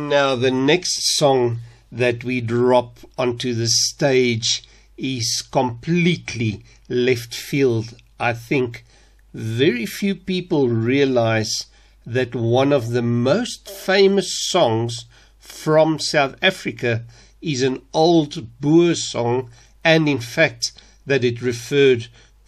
[0.09, 1.59] Now, the next song
[1.93, 4.65] that we drop onto the stage
[4.97, 7.95] is completely left field.
[8.19, 8.87] I think
[9.35, 11.67] very few people realize
[12.07, 15.05] that one of the most famous songs
[15.41, 17.05] from South Africa
[17.43, 19.51] is an old Boer song,
[19.85, 20.73] and in fact,
[21.05, 22.07] that it referred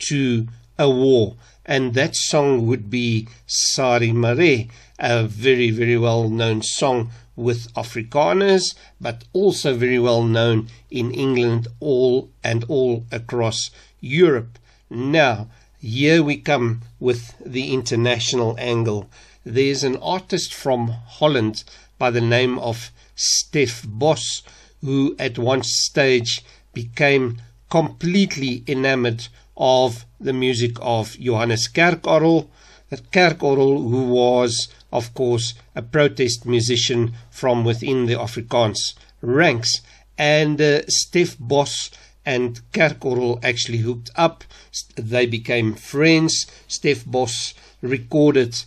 [0.08, 0.48] to
[0.78, 1.36] a war.
[1.66, 8.74] And that song would be Sarie Marais, a very, very well known song with Afrikaners,
[9.00, 13.70] but also very well known in England all and all across
[14.00, 14.58] Europe.
[14.90, 19.08] Now, here we come with the international angle.
[19.44, 21.64] There's an artist from Holland
[21.98, 24.42] by the name of Stef Bos,
[24.82, 26.44] who at one stage
[26.74, 32.48] became completely enamored of the music of Johannes Kerkorrel,
[33.12, 39.80] Kerkorrel who was of course a protest musician from within the Afrikaans ranks.
[40.18, 41.90] And uh, Stef Bos
[42.26, 44.44] and Kerkorrel actually hooked up.
[44.96, 46.46] They became friends.
[46.68, 48.62] Stef Bos recorded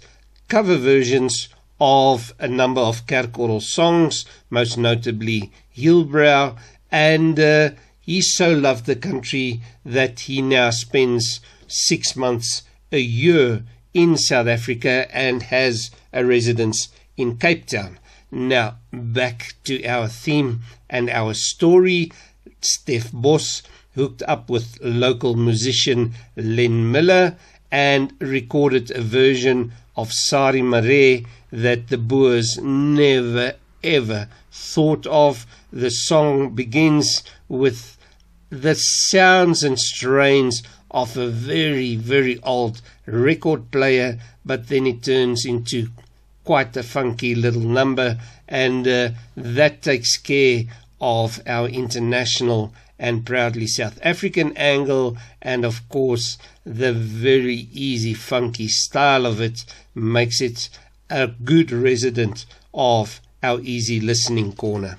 [0.48, 6.58] cover versions of a number of Kerkorrel songs most notably Hillbrow
[6.92, 13.64] and uh, he so loved the country that he now spends 6 months a year
[13.94, 18.00] in South Africa and has a residence in Cape Town.
[18.32, 22.12] Now, back to our theme and our story.
[22.62, 23.62] Stef Bos
[23.96, 27.36] hooked up with local musician Len Miller
[27.72, 35.46] and recorded a version of Sarie Marais that the Boers never ever thought of.
[35.72, 37.98] The song begins with
[38.50, 45.46] the sounds and strains of a very, very old record player, but then it turns
[45.46, 45.88] into
[46.44, 50.64] quite a funky little number, and uh, that takes care
[51.00, 58.68] of our international and proudly South African angle, and of course, the very easy, funky
[58.68, 60.70] style of it makes it
[61.10, 64.96] a good resident of our easy listening corner.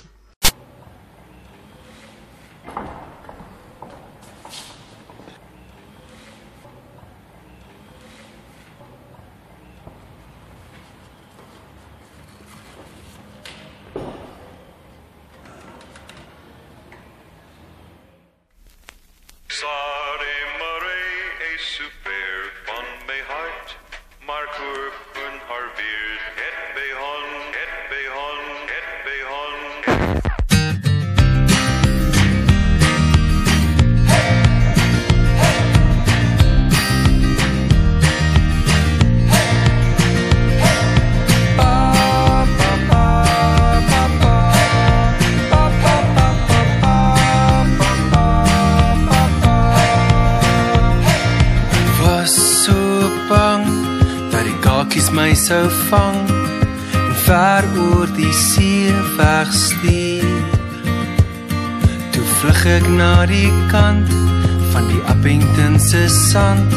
[66.34, 66.74] Sand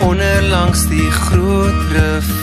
[0.00, 2.35] onder langs die groot rivier.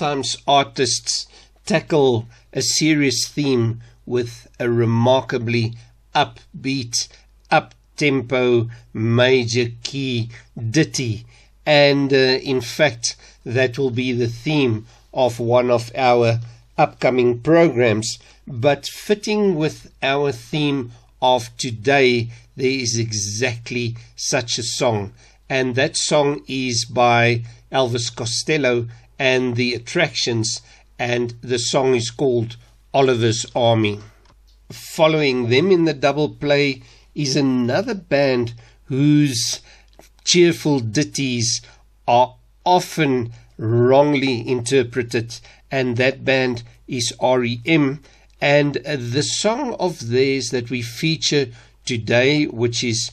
[0.00, 1.26] Sometimes artists
[1.66, 5.74] tackle a serious theme with a remarkably
[6.14, 7.06] upbeat,
[7.50, 10.30] up tempo, major key
[10.70, 11.26] ditty.
[11.66, 13.14] And uh, in fact,
[13.44, 16.40] that will be the theme of one of our
[16.78, 18.18] upcoming programs.
[18.46, 25.12] But fitting with our theme of today, there is exactly such a song.
[25.50, 28.88] And that song is by Elvis Costello
[29.20, 30.62] and the Attractions,
[30.98, 32.56] and the song is called
[32.94, 34.00] Oliver's Army.
[34.72, 36.82] Following them in the double play
[37.14, 39.60] is another band whose
[40.24, 41.60] cheerful ditties
[42.08, 45.38] are often wrongly interpreted,
[45.70, 48.00] and that band is REM.
[48.40, 51.48] And the song of theirs that we feature
[51.84, 53.10] today, which is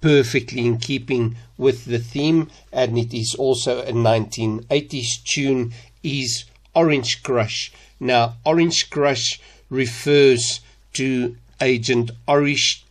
[0.00, 5.72] perfectly in keeping with the theme, and it is also a 1980s tune,
[6.02, 7.72] is Orange Crush.
[7.98, 10.60] Now, Orange Crush refers
[10.94, 12.84] to Agent Orange,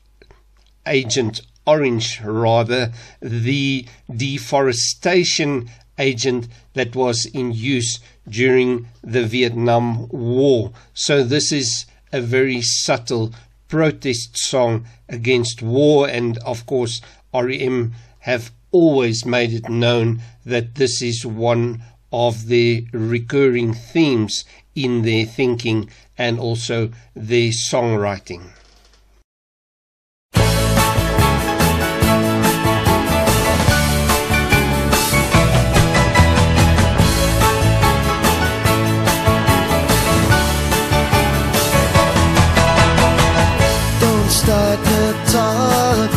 [0.85, 10.71] Agent Orange, rather, the deforestation agent that was in use during the Vietnam War.
[10.93, 13.33] So, this is a very subtle
[13.69, 16.99] protest song against war, and of course,
[17.33, 21.81] REM have always made it known that this is one
[22.11, 24.43] of the recurring themes
[24.75, 28.49] in their thinking and also their songwriting.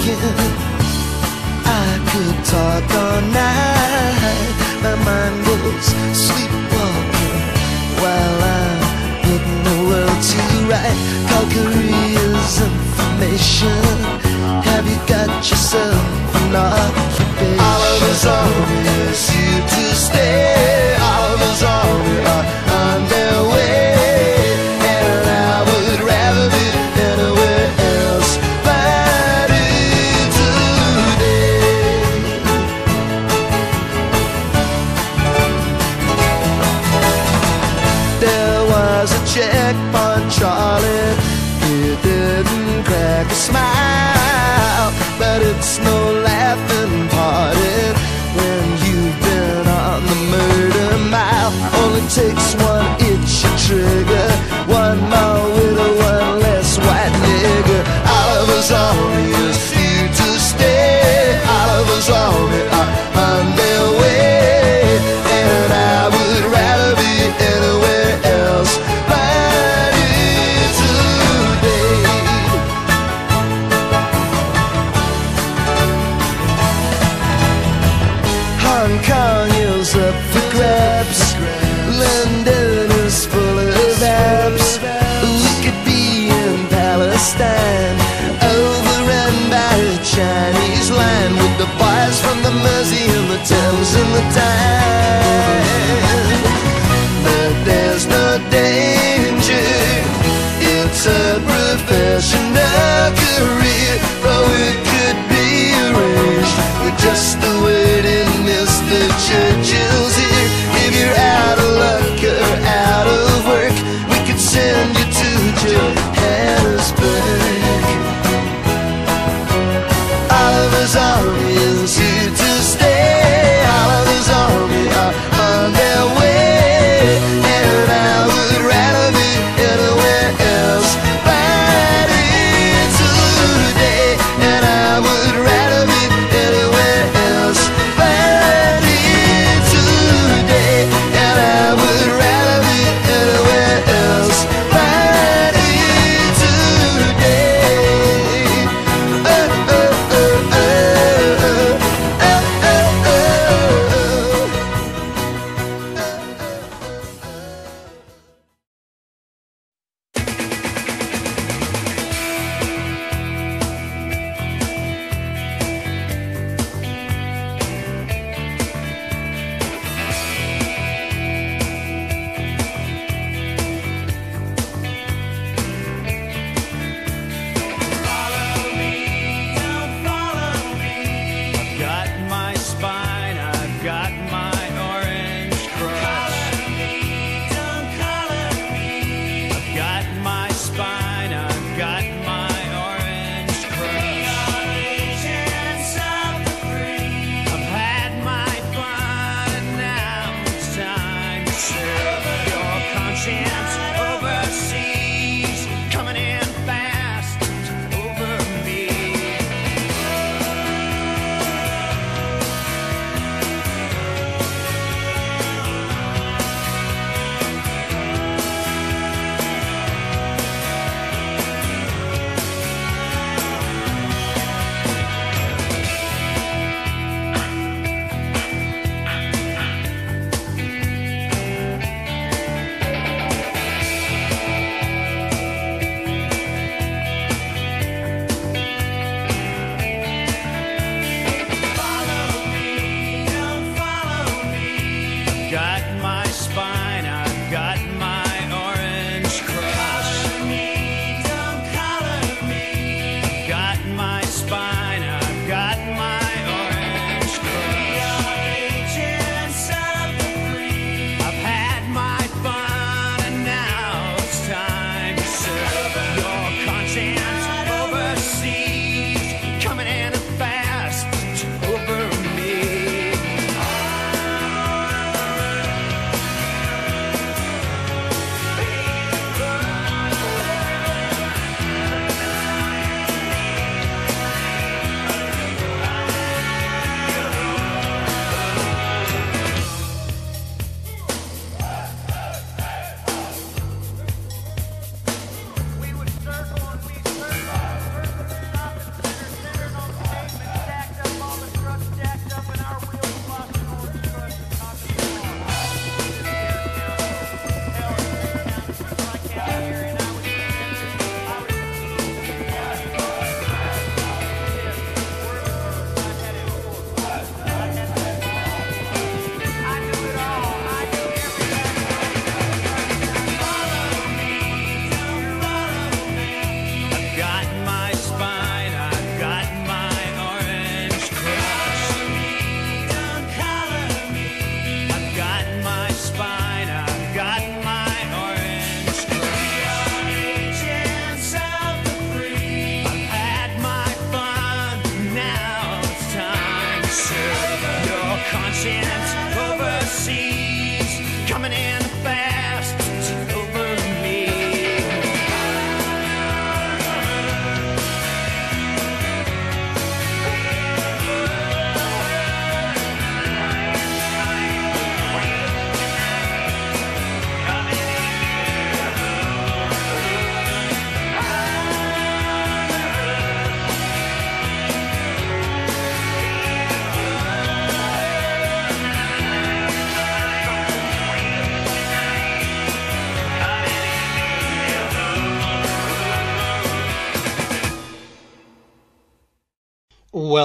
[0.02, 0.18] Talking.
[1.64, 4.52] I could talk all night.
[4.82, 7.39] My mind goes sleepwalking
[8.02, 8.81] while I'm
[9.22, 10.98] putting the world to right.
[11.28, 13.84] Calgary's information.
[14.62, 17.60] Have you got yourself an occupation?
[17.60, 21.01] Oliver's army is here to stay.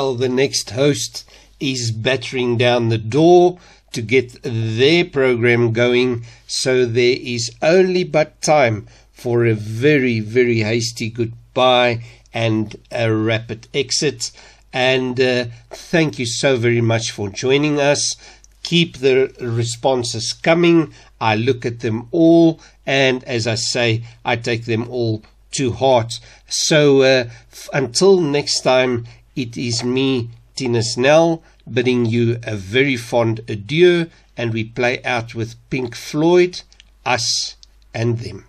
[0.08, 1.30] while the next host
[1.60, 3.60] is battering down the door
[3.92, 10.60] to get their program going, so there is only but time for a very, very
[10.60, 12.02] hasty goodbye
[12.34, 14.32] and a rapid exit.
[14.72, 18.16] And uh, thank you so very much for joining us.
[18.64, 20.94] Keep the responses coming.
[21.19, 25.24] I look at them all, and as I say, I take them all
[25.58, 26.14] to heart.
[26.48, 29.06] So uh, f- until next time,
[29.38, 35.36] it is me, Tina Snell, bidding you a very fond adieu, and we play out
[35.36, 36.64] with Pink Floyd,
[37.06, 37.56] Us,
[37.94, 38.46] and Them.